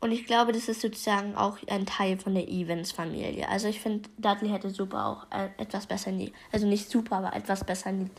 Und 0.00 0.10
ich 0.10 0.26
glaube, 0.26 0.50
das 0.50 0.68
ist 0.68 0.80
sozusagen 0.80 1.36
auch 1.36 1.58
ein 1.68 1.86
Teil 1.86 2.18
von 2.18 2.34
der 2.34 2.48
Evans-Familie. 2.48 3.48
Also 3.48 3.68
ich 3.68 3.80
finde, 3.80 4.08
Dudley 4.18 4.48
hätte 4.48 4.70
super 4.70 5.06
auch 5.06 5.26
äh, 5.30 5.48
etwas 5.58 5.86
besser 5.86 6.10
in 6.10 6.18
die, 6.18 6.32
also 6.50 6.66
nicht 6.66 6.90
super, 6.90 7.18
aber 7.18 7.34
etwas 7.34 7.62
besser 7.62 7.90
in 7.90 8.10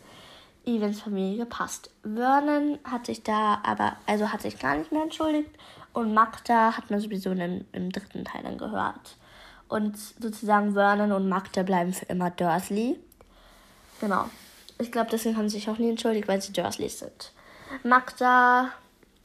die 0.65 0.77
Evans-Familie 0.77 1.39
gepasst. 1.39 1.89
Vernon 2.03 2.79
hat 2.85 3.07
sich 3.07 3.23
da 3.23 3.59
aber, 3.63 3.97
also 4.05 4.31
hat 4.31 4.43
sich 4.43 4.59
gar 4.59 4.77
nicht 4.77 4.93
mehr 4.93 5.03
entschuldigt. 5.03 5.49
Und 5.91 6.13
Magda 6.13 6.77
hat 6.77 6.89
man 6.89 7.01
sowieso 7.01 7.31
im, 7.31 7.65
im 7.73 7.91
dritten 7.91 8.23
Teil 8.23 8.43
dann 8.43 8.57
gehört. 8.57 9.17
Und 9.73 9.97
sozusagen 9.97 10.73
Vernon 10.73 11.11
und 11.13 11.27
Magda 11.27 11.63
bleiben 11.63 11.93
für 11.93 12.05
immer 12.05 12.29
Dursley. 12.29 12.95
Genau. 13.99 14.29
Ich 14.77 14.91
glaube, 14.91 15.09
deswegen 15.11 15.35
haben 15.35 15.49
sie 15.49 15.57
sich 15.57 15.67
auch 15.67 15.79
nie 15.79 15.89
entschuldigt, 15.89 16.27
weil 16.27 16.39
sie 16.39 16.53
Dursleys 16.53 16.99
sind. 16.99 17.31
Magda, 17.81 18.69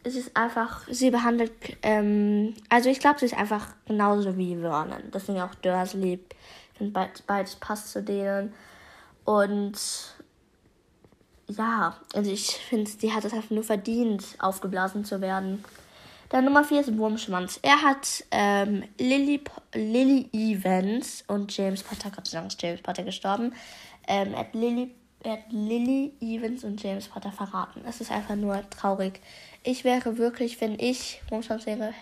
es 0.05 0.17
ist 0.17 0.35
einfach, 0.35 0.89
sie 0.89 1.11
behandelt, 1.11 1.53
ähm, 1.83 2.55
also 2.71 2.89
ich 2.89 2.99
glaube, 2.99 3.19
sie 3.19 3.27
ist 3.27 3.37
einfach 3.37 3.75
genauso 3.87 4.39
wie 4.39 4.57
Vernon. 4.57 5.13
Ja 5.29 5.45
auch 5.45 5.55
Dursley. 5.57 6.19
Finde, 6.79 6.93
beides, 6.95 7.21
beides 7.21 7.57
passt 7.57 7.93
zu 7.93 8.03
denen. 8.03 8.55
Und 9.27 9.79
ja, 11.49 11.95
also 12.15 12.31
ich 12.31 12.57
finde, 12.57 12.91
sie 12.91 13.13
hat 13.13 13.27
es 13.27 13.35
einfach 13.35 13.51
nur 13.51 13.65
verdient, 13.65 14.25
aufgeblasen 14.39 15.05
zu 15.05 15.21
werden. 15.21 15.63
Dann 16.29 16.45
Nummer 16.45 16.63
4 16.65 16.81
ist 16.81 16.97
Wurmschwanz. 16.97 17.59
Er 17.63 17.81
hat 17.83 18.25
ähm, 18.31 18.85
Lily, 18.99 19.41
Lily 19.75 20.29
Evans 20.33 21.25
und 21.27 21.57
James 21.57 21.83
Potter, 21.83 22.11
Gott 22.11 22.27
sei 22.27 22.39
Dank 22.39 22.49
ist 22.49 22.63
James 22.63 22.83
Potter 22.83 23.03
gestorben. 23.03 23.55
Ähm, 24.07 24.35
er, 24.35 24.41
hat 24.41 24.55
Lily, 24.55 24.95
hat 25.25 25.51
Lily 25.51 26.13
Evans 26.21 26.65
und 26.65 26.83
James 26.83 27.09
Potter 27.09 27.33
verraten. 27.33 27.83
Es 27.89 28.01
ist 28.01 28.11
einfach 28.11 28.37
nur 28.37 28.69
traurig. 28.71 29.21
Ich 29.63 29.85
wäre 29.85 30.19
wirklich, 30.19 30.61
wenn 30.61 30.79
ich 30.79 31.23
Wurmschwanz 31.31 31.65
wäre, 31.65 31.95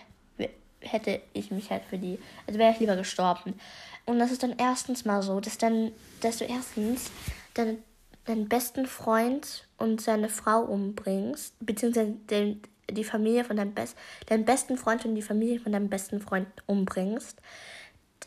hätte 0.81 1.21
ich 1.33 1.51
mich 1.51 1.69
halt 1.69 1.83
für 1.85 1.97
die, 1.97 2.19
also 2.45 2.59
wäre 2.59 2.71
ich 2.71 2.79
lieber 2.79 2.95
gestorben. 2.95 3.59
Und 4.05 4.19
das 4.19 4.31
ist 4.31 4.43
dann 4.43 4.55
erstens 4.57 5.05
mal 5.05 5.21
so, 5.21 5.39
dass 5.39 5.57
dann, 5.57 5.91
dass 6.21 6.37
du 6.37 6.45
erstens 6.45 7.11
deinen, 7.53 7.83
deinen 8.25 8.47
besten 8.47 8.85
Freund 8.85 9.67
und 9.77 10.01
seine 10.01 10.29
Frau 10.29 10.61
umbringst, 10.61 11.53
beziehungsweise 11.59 12.11
den, 12.29 12.61
die 12.89 13.03
Familie 13.03 13.43
von 13.43 13.57
deinem, 13.57 13.73
Best, 13.73 13.97
deinem 14.27 14.45
besten 14.45 14.77
Freund 14.77 15.05
und 15.05 15.15
die 15.15 15.21
Familie 15.21 15.59
von 15.59 15.71
deinem 15.71 15.89
besten 15.89 16.21
Freund 16.21 16.47
umbringst 16.65 17.37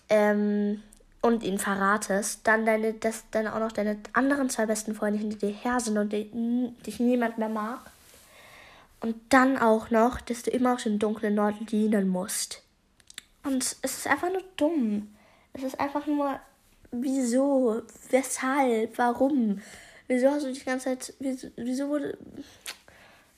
ähm, 0.08 0.82
und 1.22 1.42
ihn 1.42 1.58
verratest, 1.58 2.40
dann 2.44 2.66
deine, 2.66 2.94
dass 2.94 3.24
dann 3.30 3.46
auch 3.46 3.60
noch 3.60 3.72
deine 3.72 3.98
anderen 4.12 4.50
zwei 4.50 4.66
besten 4.66 4.94
Freunde 4.94 5.18
hinter 5.18 5.38
dir 5.38 5.54
her 5.54 5.80
sind 5.80 5.98
und 5.98 6.12
dich 6.12 7.00
niemand 7.00 7.38
mehr 7.38 7.48
mag. 7.48 7.90
Und 9.00 9.16
dann 9.30 9.56
auch 9.56 9.90
noch, 9.90 10.20
dass 10.20 10.42
du 10.42 10.50
immer 10.50 10.74
auf 10.74 10.82
den 10.82 10.98
dunklen 10.98 11.34
Nord 11.34 11.54
dienen 11.70 12.08
musst. 12.08 12.62
Und 13.42 13.62
es 13.62 13.78
ist 13.82 14.06
einfach 14.06 14.30
nur 14.30 14.42
dumm. 14.56 15.14
Es 15.54 15.62
ist 15.62 15.80
einfach 15.80 16.06
nur 16.06 16.38
wieso? 16.90 17.82
Weshalb? 18.10 18.98
Warum? 18.98 19.60
Wieso 20.06 20.30
hast 20.30 20.44
du 20.44 20.52
die 20.52 20.64
ganze 20.64 20.84
Zeit. 20.86 21.14
Wieso, 21.18 21.48
wieso 21.56 21.88
wurde. 21.88 22.18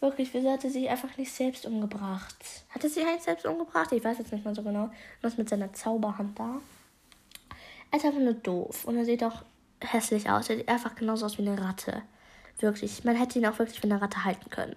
Wirklich, 0.03 0.35
wieso 0.35 0.51
hat 0.51 0.65
er 0.65 0.71
sich 0.71 0.91
einfach 0.91 1.17
nicht 1.17 1.33
selbst 1.33 1.65
umgebracht? 1.65 2.35
Hat 2.71 2.83
er 2.83 2.91
sich 2.91 3.07
eigentlich 3.07 3.23
selbst 3.23 3.47
umgebracht? 3.47 3.93
Ich 3.93 4.03
weiß 4.03 4.19
jetzt 4.19 4.33
nicht 4.33 4.45
mal 4.45 4.53
so 4.53 4.65
genau. 4.65 4.91
Was 5.21 5.39
mit 5.39 5.49
seiner 5.49 5.73
Zauberhand 5.73 6.37
da? 6.37 6.61
Er 7.93 7.99
ist 7.99 8.05
einfach 8.05 8.19
nur 8.19 8.35
doof. 8.35 8.85
Und 8.85 8.97
er 8.97 9.05
sieht 9.05 9.23
auch 9.23 9.45
hässlich 9.81 10.29
aus. 10.29 10.51
Er 10.51 10.57
sieht 10.57 10.69
einfach 10.69 10.97
genauso 10.97 11.25
aus 11.25 11.39
wie 11.39 11.47
eine 11.47 11.57
Ratte. 11.57 12.03
Wirklich. 12.59 13.05
Man 13.05 13.15
hätte 13.15 13.39
ihn 13.39 13.47
auch 13.47 13.61
wirklich 13.61 13.81
wie 13.81 13.89
eine 13.89 14.03
Ratte 14.03 14.25
halten 14.25 14.51
können. 14.51 14.75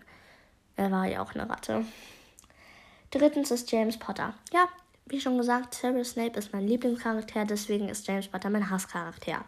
Er 0.76 0.92
war 0.92 1.08
ja 1.08 1.24
auch 1.24 1.34
eine 1.34 1.50
Ratte. 1.50 1.86
Drittens 3.10 3.50
ist 3.50 3.72
James 3.72 3.98
Potter. 3.98 4.36
Ja, 4.54 4.70
wie 5.08 5.20
schon 5.20 5.40
gesagt, 5.40 5.74
Severus 5.74 6.12
Snape 6.12 6.38
ist 6.38 6.54
mein 6.54 6.68
Lieblingscharakter, 6.68 7.46
deswegen 7.46 7.90
ist 7.90 8.06
James 8.06 8.28
Potter 8.28 8.52
mein 8.52 8.70
Hasscharakter. 8.70 9.44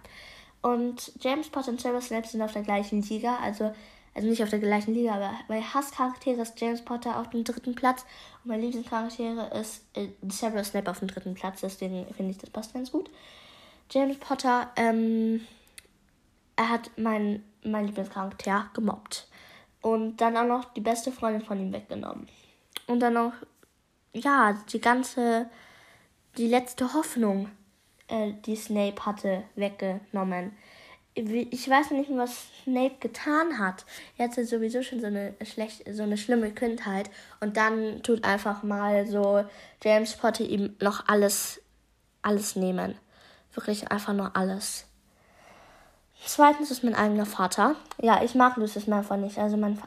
Und 0.64 1.12
James 1.20 1.50
Potter 1.50 1.70
und 1.70 1.82
Severus 1.82 2.08
Snape 2.08 2.28
sind 2.28 2.42
auf 2.42 2.54
der 2.54 2.64
gleichen 2.64 3.04
Liga, 3.04 3.38
also, 3.44 3.76
also 4.18 4.28
nicht 4.28 4.44
auf 4.44 4.50
der 4.50 4.60
gleichen 4.60 4.94
Liga, 4.94 5.14
aber 5.14 5.32
bei 5.48 5.62
Hasscharaktere 5.62 6.42
ist 6.42 6.60
James 6.60 6.84
Potter 6.84 7.20
auf 7.20 7.30
dem 7.30 7.44
dritten 7.44 7.76
Platz 7.76 8.04
und 8.44 8.50
mein 8.50 8.62
Lieblingscharaktere 8.62 9.52
ist 9.60 9.86
äh, 9.94 10.08
Severus 10.28 10.70
Snape 10.70 10.90
auf 10.90 11.00
dem 11.00 11.08
dritten 11.08 11.36
Platz, 11.36 11.62
deswegen 11.62 12.12
finde 12.14 12.32
ich, 12.32 12.38
das 12.40 12.50
passt 12.50 12.74
ganz 12.74 12.92
gut. 12.92 13.10
James 13.92 14.18
Potter, 14.18 14.72
ähm, 14.76 15.46
er 16.56 16.70
hat 16.70 16.90
meinen 16.98 17.46
mein 17.64 17.86
Lieblingscharakter 17.86 18.70
gemobbt. 18.74 19.28
Und 19.82 20.18
dann 20.18 20.36
auch 20.36 20.46
noch 20.46 20.74
die 20.74 20.82
beste 20.82 21.12
Freundin 21.12 21.46
von 21.46 21.60
ihm 21.60 21.72
weggenommen. 21.72 22.28
Und 22.88 23.00
dann 23.00 23.14
noch 23.14 23.34
ja, 24.14 24.58
die 24.72 24.82
ganze, 24.82 25.50
die 26.38 26.48
letzte 26.48 26.94
Hoffnung, 26.94 27.50
äh, 28.08 28.34
die 28.46 28.56
Snape 28.56 29.06
hatte, 29.06 29.44
weggenommen. 29.56 30.54
Ich 31.18 31.68
weiß 31.68 31.92
nicht 31.92 32.12
was 32.12 32.46
Snape 32.64 32.96
getan 33.00 33.58
hat. 33.58 33.86
Er 34.18 34.28
hatte 34.28 34.46
sowieso 34.46 34.84
schon 34.84 35.00
so 35.00 35.08
eine, 35.08 35.34
schlecht, 35.44 35.84
so 35.92 36.04
eine 36.04 36.18
schlimme 36.18 36.52
Kindheit. 36.52 37.10
Und 37.40 37.58
dann 37.58 38.04
tut 38.04 38.24
einfach 38.24 38.62
mal 38.62 39.08
so 39.08 39.44
James 39.84 40.16
Potter 40.16 40.44
ihm 40.44 40.76
noch 40.80 41.08
alles, 41.08 41.60
alles 42.22 42.56
nehmen. 42.56 42.96
Wirklich 43.54 43.92
einfach 43.92 44.14
nur 44.14 44.36
alles. 44.36 44.86
Zweitens 46.24 46.70
ist 46.70 46.84
mein 46.84 46.94
eigener 46.94 47.26
Vater. 47.26 47.76
Ja, 48.00 48.24
ich 48.24 48.36
mag 48.36 48.58
Lucius 48.58 48.86
Malfoy 48.86 49.18
nicht. 49.18 49.40
Also 49.40 49.58
mein 49.58 49.80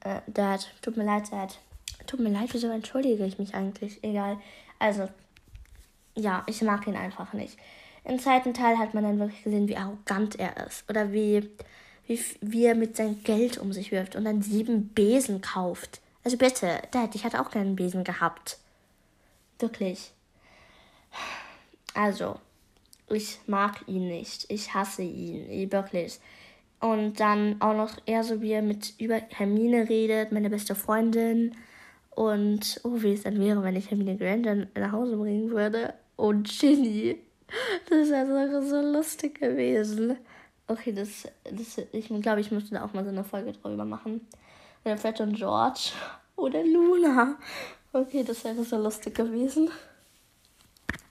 äh, 0.00 0.20
Dad. 0.26 0.68
Tut 0.82 0.98
mir 0.98 1.04
leid, 1.04 1.32
Dad. 1.32 1.58
Tut 2.06 2.20
mir 2.20 2.30
leid, 2.30 2.48
wieso 2.52 2.68
entschuldige 2.68 3.24
ich 3.24 3.38
mich 3.38 3.54
eigentlich? 3.54 4.04
Egal. 4.04 4.38
Also, 4.78 5.08
ja, 6.14 6.42
ich 6.46 6.60
mag 6.62 6.86
ihn 6.86 6.96
einfach 6.96 7.32
nicht. 7.32 7.58
Im 8.08 8.18
zweiten 8.18 8.54
Teil 8.54 8.78
hat 8.78 8.94
man 8.94 9.04
dann 9.04 9.18
wirklich 9.18 9.44
gesehen, 9.44 9.68
wie 9.68 9.76
arrogant 9.76 10.40
er 10.40 10.66
ist. 10.66 10.88
Oder 10.88 11.12
wie, 11.12 11.50
wie, 12.06 12.18
wie 12.40 12.64
er 12.64 12.74
mit 12.74 12.96
seinem 12.96 13.22
Geld 13.22 13.58
um 13.58 13.70
sich 13.72 13.92
wirft 13.92 14.16
und 14.16 14.24
dann 14.24 14.40
sieben 14.40 14.88
Besen 14.88 15.42
kauft. 15.42 16.00
Also 16.24 16.38
bitte, 16.38 16.80
Dad, 16.90 17.14
ich 17.14 17.24
hatte 17.24 17.38
auch 17.38 17.50
keinen 17.50 17.76
Besen 17.76 18.04
gehabt. 18.04 18.58
Wirklich. 19.58 20.12
Also, 21.92 22.40
ich 23.10 23.40
mag 23.46 23.86
ihn 23.86 24.08
nicht. 24.08 24.50
Ich 24.50 24.72
hasse 24.72 25.02
ihn. 25.02 25.70
Wirklich. 25.70 26.18
Und 26.80 27.20
dann 27.20 27.60
auch 27.60 27.74
noch 27.74 27.98
eher 28.06 28.24
so, 28.24 28.40
wie 28.40 28.52
er 28.52 28.62
mit 28.62 28.94
über 28.98 29.16
Hermine 29.16 29.88
redet, 29.90 30.32
meine 30.32 30.48
beste 30.48 30.74
Freundin. 30.74 31.54
Und 32.10 32.80
oh, 32.84 33.02
wie 33.02 33.12
es 33.12 33.24
dann 33.24 33.38
wäre, 33.38 33.62
wenn 33.62 33.76
ich 33.76 33.90
Hermine 33.90 34.16
dann 34.16 34.68
nach 34.74 34.92
Hause 34.92 35.18
bringen 35.18 35.50
würde. 35.50 35.92
Und 36.16 36.48
Ginny. 36.48 37.27
Das 37.90 38.10
wäre 38.10 38.62
so 38.62 38.80
lustig 38.80 39.40
gewesen. 39.40 40.16
Okay, 40.66 40.92
das, 40.92 41.26
das 41.44 41.78
ich 41.92 42.08
glaube, 42.08 42.40
ich 42.40 42.50
müsste 42.50 42.74
da 42.74 42.84
auch 42.84 42.92
mal 42.92 43.04
so 43.04 43.10
eine 43.10 43.24
Folge 43.24 43.52
drüber 43.52 43.84
machen. 43.84 44.26
Oder 44.84 44.98
Fred 44.98 45.20
und 45.20 45.34
George. 45.34 45.90
Oder 46.36 46.62
Luna. 46.62 47.36
Okay, 47.92 48.22
das 48.22 48.44
wäre 48.44 48.62
so 48.64 48.76
lustig 48.76 49.14
gewesen. 49.14 49.70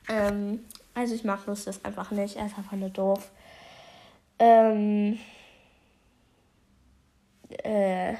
Ähm, 0.08 0.63
also 0.93 1.15
ich 1.15 1.23
mag 1.23 1.45
Lucius 1.45 1.84
einfach 1.84 2.12
nicht. 2.12 2.36
Er 2.36 2.45
ist 2.45 2.58
einfach 2.58 2.73
nur 2.73 2.89
doof. 2.89 3.32
Ähm, 4.39 5.19
äh, 7.63 8.13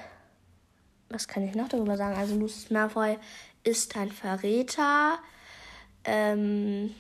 was 1.10 1.28
kann 1.28 1.44
ich 1.44 1.56
noch 1.56 1.70
darüber 1.70 1.96
sagen? 1.96 2.18
Also 2.18 2.36
Lucius 2.36 2.70
Malfoy 2.70 3.18
ist 3.64 3.96
ein 3.96 4.12
Verräter. 4.12 5.20
Ähm, 6.04 6.94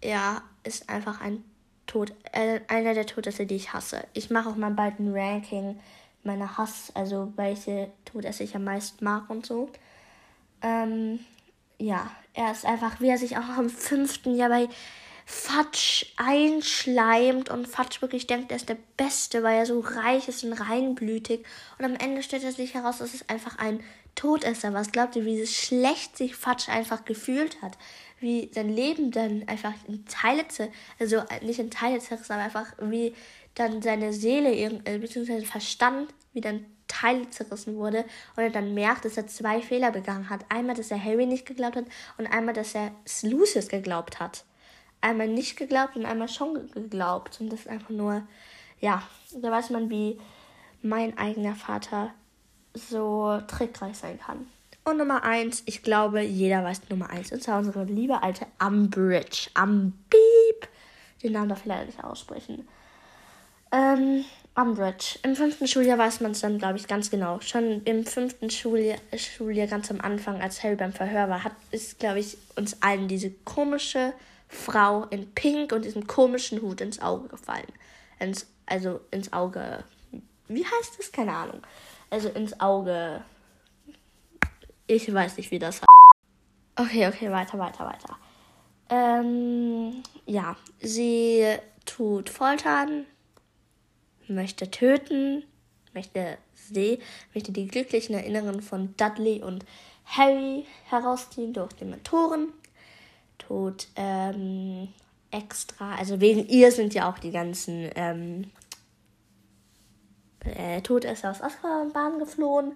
er 0.00 0.42
ist 0.64 0.88
einfach 0.88 1.20
ein 1.20 1.44
Tod, 1.86 2.12
äh, 2.32 2.60
einer 2.68 2.94
der 2.94 3.06
Todesser, 3.06 3.44
die 3.44 3.56
ich 3.56 3.72
hasse. 3.72 4.04
Ich 4.12 4.30
mache 4.30 4.50
auch 4.50 4.56
mal 4.56 4.70
bald 4.70 5.00
ein 5.00 5.12
Ranking 5.12 5.80
meiner 6.22 6.58
Hass, 6.58 6.92
also 6.94 7.32
welche 7.36 7.90
Todesser 8.04 8.44
ich 8.44 8.54
am 8.54 8.64
meisten 8.64 9.04
mag 9.04 9.30
und 9.30 9.46
so. 9.46 9.70
Ähm, 10.62 11.20
ja, 11.78 12.10
er 12.34 12.52
ist 12.52 12.66
einfach, 12.66 13.00
wie 13.00 13.08
er 13.08 13.18
sich 13.18 13.36
auch 13.36 13.56
am 13.56 13.70
fünften 13.70 14.36
Jahr 14.36 14.48
bei 14.48 14.68
Fatsch 15.24 16.06
einschleimt 16.16 17.50
und 17.50 17.68
Fatsch 17.68 18.00
wirklich 18.00 18.26
denkt, 18.26 18.50
er 18.50 18.56
ist 18.56 18.68
der 18.68 18.78
Beste, 18.96 19.42
weil 19.42 19.58
er 19.58 19.66
so 19.66 19.80
reich 19.80 20.26
ist 20.26 20.42
und 20.42 20.54
reinblütig. 20.54 21.44
Und 21.78 21.84
am 21.84 21.94
Ende 21.96 22.22
stellt 22.22 22.44
er 22.44 22.52
sich 22.52 22.74
heraus, 22.74 22.98
dass 22.98 23.14
es 23.14 23.28
einfach 23.28 23.58
ein 23.58 23.80
Todesser 24.14 24.72
war. 24.72 24.80
Was 24.80 24.90
glaubt 24.90 25.16
ihr, 25.16 25.24
wie 25.24 25.46
schlecht 25.46 26.16
sich 26.16 26.34
Fatsch 26.34 26.68
einfach 26.68 27.04
gefühlt 27.04 27.60
hat? 27.60 27.76
Wie 28.20 28.50
sein 28.52 28.68
Leben 28.68 29.10
dann 29.10 29.46
einfach 29.46 29.74
in 29.86 30.04
Teile, 30.06 30.44
also 30.98 31.22
nicht 31.42 31.58
in 31.58 31.70
Teile 31.70 32.00
zerrissen, 32.00 32.32
aber 32.32 32.42
einfach 32.42 32.66
wie 32.80 33.14
dann 33.54 33.82
seine 33.82 34.12
Seele, 34.12 34.52
äh, 34.54 34.98
beziehungsweise 34.98 35.46
Verstand, 35.46 36.12
wie 36.32 36.40
dann 36.40 36.66
Teile 36.88 37.28
zerrissen 37.30 37.76
wurde 37.76 38.04
und 38.36 38.42
er 38.42 38.50
dann 38.50 38.74
merkt, 38.74 39.04
dass 39.04 39.16
er 39.16 39.26
zwei 39.26 39.60
Fehler 39.60 39.92
begangen 39.92 40.30
hat. 40.30 40.46
Einmal, 40.48 40.74
dass 40.74 40.90
er 40.90 41.02
Harry 41.02 41.26
nicht 41.26 41.46
geglaubt 41.46 41.76
hat 41.76 41.84
und 42.16 42.26
einmal, 42.26 42.54
dass 42.54 42.74
er 42.74 42.92
Lucius 43.22 43.68
geglaubt 43.68 44.20
hat 44.20 44.44
einmal 45.00 45.28
nicht 45.28 45.56
geglaubt 45.56 45.96
und 45.96 46.06
einmal 46.06 46.28
schon 46.28 46.70
geglaubt. 46.72 47.40
Und 47.40 47.52
das 47.52 47.60
ist 47.60 47.68
einfach 47.68 47.90
nur, 47.90 48.22
ja, 48.80 49.02
da 49.34 49.50
weiß 49.50 49.70
man, 49.70 49.90
wie 49.90 50.18
mein 50.82 51.16
eigener 51.18 51.54
Vater 51.54 52.12
so 52.74 53.40
trickreich 53.46 53.96
sein 53.96 54.18
kann. 54.18 54.46
Und 54.88 54.96
Nummer 54.96 55.22
eins, 55.22 55.62
ich 55.66 55.82
glaube, 55.82 56.22
jeder 56.22 56.64
weiß 56.64 56.88
Nummer 56.88 57.10
eins. 57.10 57.30
Und 57.30 57.42
zwar 57.42 57.58
unsere 57.58 57.84
liebe 57.84 58.22
alte 58.22 58.46
Umbridge. 58.58 59.50
Umbeep. 59.60 60.68
Den 61.22 61.32
Namen 61.32 61.50
darf 61.50 61.60
ich 61.60 61.66
leider 61.66 61.84
nicht 61.84 62.02
aussprechen. 62.02 62.66
Ähm, 63.70 64.24
Umbridge. 64.54 65.18
Im 65.24 65.36
fünften 65.36 65.68
Schuljahr 65.68 65.98
weiß 65.98 66.20
man 66.20 66.30
es 66.30 66.40
dann, 66.40 66.56
glaube 66.56 66.78
ich, 66.78 66.88
ganz 66.88 67.10
genau. 67.10 67.38
Schon 67.40 67.82
im 67.84 68.06
fünften 68.06 68.48
Schuljahr, 68.48 68.98
Schuljahr, 69.14 69.66
ganz 69.66 69.90
am 69.90 70.00
Anfang, 70.00 70.40
als 70.40 70.62
Harry 70.64 70.76
beim 70.76 70.94
Verhör 70.94 71.28
war, 71.28 71.44
hat, 71.44 71.52
ist, 71.70 71.98
glaube 71.98 72.20
ich, 72.20 72.38
uns 72.56 72.82
allen 72.82 73.08
diese 73.08 73.30
komische 73.44 74.14
Frau 74.48 75.04
in 75.10 75.34
Pink 75.34 75.72
und 75.72 75.84
diesem 75.84 76.06
komischen 76.06 76.62
Hut 76.62 76.80
ins 76.80 77.02
Auge 77.02 77.28
gefallen. 77.28 77.68
Ins, 78.20 78.46
also 78.64 79.00
ins 79.10 79.34
Auge. 79.34 79.84
Wie 80.48 80.64
heißt 80.64 80.98
das? 80.98 81.12
Keine 81.12 81.34
Ahnung. 81.34 81.60
Also 82.08 82.30
ins 82.30 82.58
Auge. 82.58 83.20
Ich 84.88 85.12
weiß 85.12 85.36
nicht, 85.36 85.50
wie 85.50 85.58
das 85.58 85.76
heißt. 85.76 85.86
Okay, 86.76 87.06
okay, 87.06 87.30
weiter, 87.30 87.58
weiter, 87.58 87.84
weiter. 87.84 88.16
Ähm, 88.88 90.02
ja, 90.24 90.56
sie 90.80 91.44
tut 91.84 92.30
foltern, 92.30 93.04
möchte 94.28 94.70
töten, 94.70 95.44
möchte 95.92 96.38
sie, 96.54 97.00
möchte 97.34 97.52
die 97.52 97.68
glücklichen 97.68 98.14
Erinnerungen 98.14 98.62
von 98.62 98.94
Dudley 98.96 99.42
und 99.42 99.66
Harry 100.06 100.64
herausziehen 100.86 101.52
durch 101.52 101.74
die 101.74 101.84
Mentoren. 101.84 102.48
Tod 103.36 103.88
ähm, 103.96 104.88
extra, 105.30 105.96
also 105.96 106.18
wegen 106.20 106.48
ihr 106.48 106.72
sind 106.72 106.94
ja 106.94 107.10
auch 107.10 107.18
die 107.18 107.30
ganzen 107.30 107.90
ähm, 107.94 108.50
äh, 110.40 110.80
Todesser 110.80 111.30
aus 111.30 111.42
Azkaban 111.42 112.18
geflohen. 112.18 112.72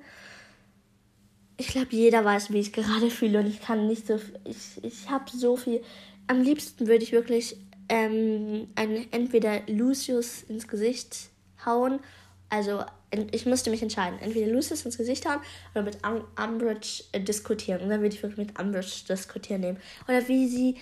Ich 1.63 1.69
glaube, 1.69 1.91
jeder 1.93 2.25
weiß, 2.25 2.53
wie 2.53 2.59
ich 2.59 2.73
gerade 2.73 3.09
fühle 3.09 3.39
und 3.39 3.47
ich 3.47 3.61
kann 3.63 3.87
nicht 3.87 4.09
so, 4.09 4.19
ich, 4.45 4.83
ich 4.83 5.09
habe 5.09 5.31
so 5.31 5.57
viel. 5.57 5.81
Am 6.27 6.43
liebsten 6.43 6.89
würde 6.89 7.05
ich 7.05 7.13
wirklich 7.13 7.57
ähm, 7.89 8.67
ein, 8.75 9.07
entweder 9.13 9.61
Lucius 9.69 10.43
ins 10.43 10.67
Gesicht 10.67 11.31
hauen, 11.65 12.01
also 12.49 12.83
ich 13.31 13.47
musste 13.47 13.71
mich 13.71 13.81
entscheiden, 13.81 14.19
entweder 14.19 14.51
Lucius 14.53 14.85
ins 14.85 14.99
Gesicht 14.99 15.25
hauen 15.25 15.39
oder 15.73 15.85
mit 15.85 15.99
um 16.05 16.25
Umbridge 16.37 17.05
äh, 17.13 17.21
diskutieren. 17.21 17.81
Und 17.81 17.91
dann 17.91 18.01
würde 18.01 18.17
ich 18.17 18.21
wirklich 18.25 18.49
mit 18.49 18.59
Umbridge 18.59 19.05
diskutieren 19.09 19.61
nehmen. 19.61 19.79
Oder 20.09 20.27
wie 20.27 20.49
sie 20.49 20.75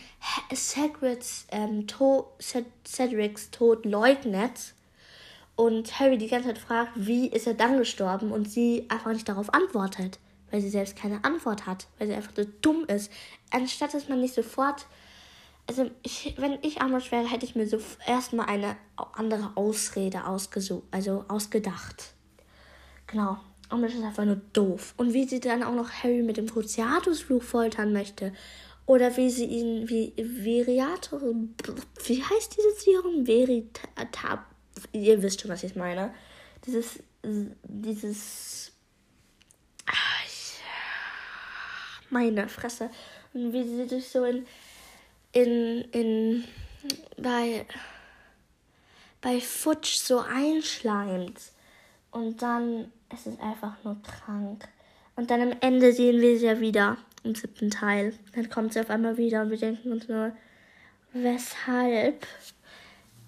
Cedrics, 0.54 1.46
ähm, 1.50 1.86
to 1.88 2.26
Cedrics 2.86 3.50
Tod 3.50 3.84
leugnet 3.84 4.72
und 5.56 6.00
Harry 6.00 6.16
die 6.16 6.28
ganze 6.28 6.48
Zeit 6.48 6.58
fragt, 6.58 6.92
wie 6.94 7.26
ist 7.28 7.46
er 7.46 7.52
dann 7.52 7.76
gestorben 7.76 8.32
und 8.32 8.50
sie 8.50 8.86
einfach 8.88 9.12
nicht 9.12 9.28
darauf 9.28 9.52
antwortet, 9.52 10.18
weil 10.50 10.60
sie 10.60 10.70
selbst 10.70 10.96
keine 10.96 11.24
Antwort 11.24 11.66
hat, 11.66 11.86
weil 11.98 12.08
sie 12.08 12.14
einfach 12.14 12.32
so 12.34 12.44
dumm 12.62 12.84
ist. 12.86 13.10
Anstatt 13.50 13.94
dass 13.94 14.08
man 14.08 14.20
nicht 14.20 14.34
sofort 14.34 14.86
also 15.70 15.88
ich, 16.02 16.34
wenn 16.36 16.58
ich 16.62 16.82
Umbridge 16.82 17.12
wäre, 17.12 17.30
hätte 17.30 17.46
ich 17.46 17.54
mir 17.54 17.64
so 17.64 17.78
erstmal 18.04 18.46
eine 18.46 18.76
andere 19.12 19.52
Ausrede 19.54 20.26
ausgesucht, 20.26 20.82
also 20.90 21.24
ausgedacht. 21.28 22.12
Genau. 23.06 23.38
Umbridge 23.70 23.98
ist 23.98 24.02
einfach 24.02 24.24
nur 24.24 24.40
doof. 24.52 24.94
Und 24.96 25.14
wie 25.14 25.28
sie 25.28 25.38
dann 25.38 25.62
auch 25.62 25.74
noch 25.76 25.88
Harry 25.88 26.24
mit 26.24 26.38
dem 26.38 26.48
Cruciatusfluch 26.48 27.44
foltern 27.44 27.92
möchte. 27.92 28.32
Oder 28.84 29.16
wie 29.16 29.30
sie 29.30 29.44
ihn, 29.44 29.88
wie 29.88 30.12
Veriator, 30.16 31.20
wie 32.04 32.20
heißt 32.20 32.56
dieses 32.56 32.82
Serum? 32.82 33.24
Veritab, 33.24 34.44
ihr 34.90 35.22
wisst 35.22 35.40
schon, 35.40 35.52
was 35.52 35.62
ich 35.62 35.76
meine. 35.76 36.12
Dieses, 36.66 36.98
dieses, 37.22 38.72
ich, 40.19 40.19
meine 42.11 42.49
Fresse. 42.49 42.90
Und 43.33 43.53
wie 43.53 43.62
sie 43.62 43.88
sich 43.88 44.09
so 44.09 44.25
in, 44.25 44.46
in, 45.33 45.83
in, 45.92 46.44
bei, 47.16 47.66
bei 49.20 49.40
Futsch 49.40 49.96
so 49.96 50.20
einschleimt. 50.20 51.40
Und 52.11 52.42
dann 52.42 52.90
ist 53.12 53.27
es 53.27 53.38
einfach 53.40 53.75
nur 53.85 53.96
krank. 54.03 54.68
Und 55.16 55.31
dann 55.31 55.40
am 55.40 55.57
Ende 55.61 55.92
sehen 55.92 56.20
wir 56.20 56.38
sie 56.38 56.46
ja 56.46 56.61
wieder 56.61 56.96
im 57.23 57.35
siebten 57.35 57.70
Teil. 57.70 58.14
Dann 58.35 58.49
kommt 58.49 58.73
sie 58.73 58.81
auf 58.81 58.90
einmal 58.90 59.16
wieder 59.16 59.42
und 59.42 59.51
wir 59.51 59.59
denken 59.59 59.92
uns 59.92 60.09
nur, 60.09 60.33
weshalb? 61.12 62.27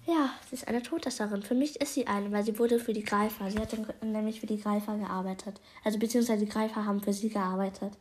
Ja, 0.05 0.31
sie 0.49 0.55
ist 0.55 0.67
eine 0.67 0.81
Todesserin. 0.81 1.43
Für 1.43 1.55
mich 1.55 1.79
ist 1.79 1.93
sie 1.93 2.07
eine, 2.07 2.31
weil 2.31 2.43
sie 2.43 2.59
wurde 2.59 2.79
für 2.79 2.93
die 2.93 3.03
Greifer. 3.03 3.49
Sie 3.49 3.59
hat 3.59 3.73
nämlich 4.01 4.41
für 4.41 4.47
die 4.47 4.59
Greifer 4.59 4.97
gearbeitet. 4.97 5.61
Also 5.83 5.97
beziehungsweise 5.97 6.45
die 6.45 6.51
Greifer 6.51 6.85
haben 6.85 7.01
für 7.01 7.13
sie 7.13 7.29
gearbeitet. 7.29 7.93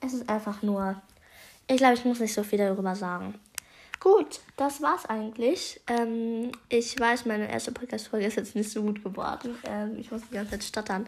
Es 0.00 0.12
ist 0.12 0.28
einfach 0.28 0.62
nur. 0.62 1.00
Ich 1.66 1.76
glaube, 1.76 1.94
ich 1.94 2.04
muss 2.04 2.20
nicht 2.20 2.34
so 2.34 2.42
viel 2.42 2.58
darüber 2.58 2.96
sagen. 2.96 3.38
Gut, 4.00 4.40
das 4.56 4.80
war's 4.80 5.04
eigentlich. 5.04 5.80
Ähm, 5.86 6.52
ich 6.70 6.98
weiß, 6.98 7.26
meine 7.26 7.50
erste 7.52 7.70
Podcast-Folge 7.70 8.26
ist 8.26 8.36
jetzt 8.36 8.56
nicht 8.56 8.70
so 8.70 8.82
gut 8.82 9.04
geworden. 9.04 9.58
Ähm, 9.64 9.98
ich 9.98 10.10
muss 10.10 10.22
die 10.28 10.34
ganze 10.34 10.52
Zeit 10.52 10.64
stottern 10.64 11.06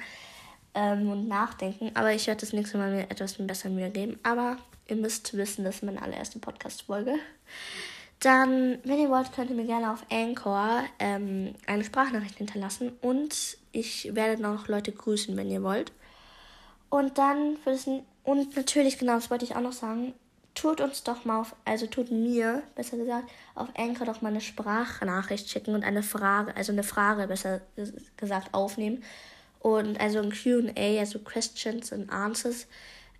ähm, 0.75 1.11
und 1.11 1.27
nachdenken. 1.27 1.91
Aber 1.95 2.13
ich 2.13 2.27
werde 2.27 2.41
das 2.41 2.53
nächste 2.53 2.77
Mal 2.77 2.91
mir 2.91 3.11
etwas 3.11 3.35
besser 3.39 3.71
Mühe 3.71 3.89
geben. 3.89 4.19
Aber 4.23 4.59
ihr 4.89 4.97
müsst 4.97 5.35
wissen, 5.35 5.65
das 5.65 5.77
ist 5.77 5.85
meine 5.85 6.03
allererste 6.03 6.39
Podcast-Folge. 6.39 7.15
Dann, 8.21 8.79
wenn 8.85 9.01
ihr 9.01 9.09
wollt, 9.09 9.33
könnt 9.33 9.51
ihr 9.51 9.57
mir 9.57 9.67
gerne 9.67 9.91
auf 9.91 10.05
Anchor 10.11 10.85
ähm, 10.99 11.55
eine 11.67 11.85
Sprachnachricht 11.85 12.37
hinterlassen. 12.37 12.93
Und 13.01 13.57
ich 13.73 14.15
werde 14.15 14.41
noch 14.41 14.69
Leute 14.69 14.93
grüßen, 14.93 15.35
wenn 15.37 15.51
ihr 15.51 15.63
wollt. 15.63 15.93
Und 16.91 17.17
dann 17.17 17.57
für 17.57 17.71
das. 17.71 17.89
Und 18.25 18.57
natürlich, 18.57 18.99
genau, 18.99 19.15
das 19.15 19.31
wollte 19.31 19.45
ich 19.45 19.57
auch 19.57 19.61
noch 19.61 19.73
sagen. 19.73 20.15
Tut 20.55 20.83
uns 20.83 21.03
doch 21.03 21.25
mal 21.25 21.41
auf, 21.41 21.57
also 21.65 21.87
tut 21.87 22.11
mir, 22.11 22.63
besser 22.75 22.99
gesagt, 22.99 23.25
auf 23.55 23.69
Anchor 23.75 24.05
doch 24.05 24.21
mal 24.21 24.29
eine 24.29 24.43
Sprachnachricht 24.43 25.49
schicken 25.49 25.75
und 25.75 25.83
eine 25.83 26.03
Frage, 26.03 26.55
also 26.55 26.73
eine 26.73 26.83
Frage, 26.83 27.27
besser 27.27 27.63
gesagt, 28.19 28.53
aufnehmen. 28.53 29.03
Und 29.61 29.99
also 29.99 30.19
ein 30.19 30.31
QA, 30.31 30.99
also 30.99 31.21
Questions 31.21 31.93
and 31.93 32.13
Answers 32.13 32.67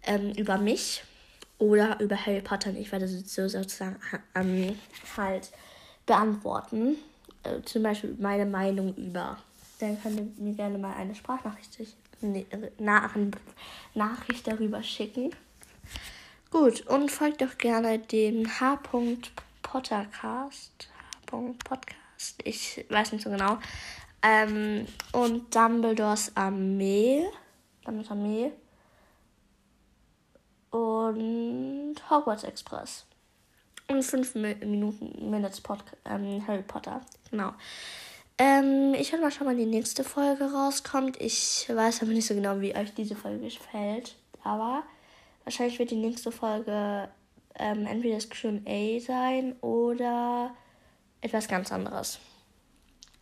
ähm, 0.03 0.33
über 0.37 0.59
mich 0.59 1.05
oder 1.59 1.99
über 2.01 2.17
Harry 2.17 2.43
Potter. 2.43 2.71
Und 2.71 2.77
ich 2.77 2.93
werde 2.93 3.09
so 3.09 3.49
sozusagen 3.49 3.97
ähm, 4.35 4.79
halt 5.17 5.51
beantworten. 6.05 6.97
Äh, 7.45 7.63
zum 7.65 7.83
Beispiel 7.83 8.17
meine 8.19 8.47
Meinung 8.47 8.95
über. 8.97 9.39
Dann 9.79 10.01
könnt 10.03 10.19
ihr 10.19 10.43
mir 10.43 10.55
gerne 10.55 10.79
mal 10.79 10.95
eine 10.95 11.15
Sprachnachricht 11.15 11.73
nach, 11.73 11.97
Nachricht 13.95 14.47
darüber 14.47 14.83
schicken. 14.83 15.31
Gut, 16.51 16.87
und 16.87 17.11
folgt 17.11 17.41
doch 17.41 17.57
gerne 17.57 17.99
dem 17.99 18.47
H. 18.61 18.77
Pottercast. 19.63 20.89
H. 21.31 21.55
Podcast. 21.65 22.37
Ich 22.45 22.85
weiß 22.89 23.13
nicht 23.13 23.25
so 23.25 23.31
genau. 23.31 23.59
Ähm, 24.23 24.87
und 25.13 25.55
Dumbledores 25.55 26.37
Armee. 26.37 27.25
Dumbledores 27.85 28.11
Armee. 28.11 28.53
Und 30.71 31.97
Hogwarts 32.11 32.45
Express. 32.45 33.07
Und 33.89 34.03
5 34.03 34.35
Minuten 34.35 35.31
Minutes 35.31 35.61
Pod 35.61 35.83
ähm, 36.05 36.47
Harry 36.47 36.63
Potter. 36.63 37.01
Genau. 37.31 37.53
Ähm, 38.39 38.95
ich 38.95 39.13
werde 39.13 39.25
mal 39.25 39.31
schauen, 39.31 39.47
wann 39.47 39.59
die 39.59 39.67
nächste 39.67 40.05
Folge 40.05 40.45
rauskommt. 40.53 41.21
Ich 41.21 41.67
weiß 41.69 42.03
aber 42.03 42.13
nicht 42.13 42.27
so 42.27 42.35
genau, 42.35 42.61
wie 42.61 42.75
euch 42.75 42.95
diese 42.95 43.17
Folge 43.17 43.45
gefällt. 43.45 44.17
Aber 44.43 44.83
wahrscheinlich 45.45 45.79
wird 45.79 45.91
die 45.91 45.97
nächste 45.97 46.33
Folge 46.33 47.09
ähm, 47.55 47.87
entweder 47.87 48.17
das 48.17 48.31
QA 48.31 49.01
sein 49.01 49.57
oder 49.61 50.55
etwas 51.21 51.47
ganz 51.49 51.71
anderes 51.71 52.19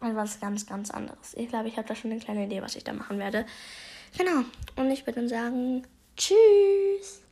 etwas 0.08 0.40
ganz, 0.40 0.66
ganz 0.66 0.90
anderes. 0.90 1.34
Ich 1.34 1.48
glaube, 1.48 1.68
ich 1.68 1.76
habe 1.76 1.86
da 1.86 1.94
schon 1.94 2.10
eine 2.10 2.20
kleine 2.20 2.44
Idee, 2.44 2.62
was 2.62 2.76
ich 2.76 2.84
da 2.84 2.92
machen 2.92 3.18
werde. 3.18 3.44
Genau. 4.16 4.44
Und 4.76 4.90
ich 4.90 5.06
würde 5.06 5.20
dann 5.20 5.28
sagen, 5.28 5.86
tschüss. 6.16 7.22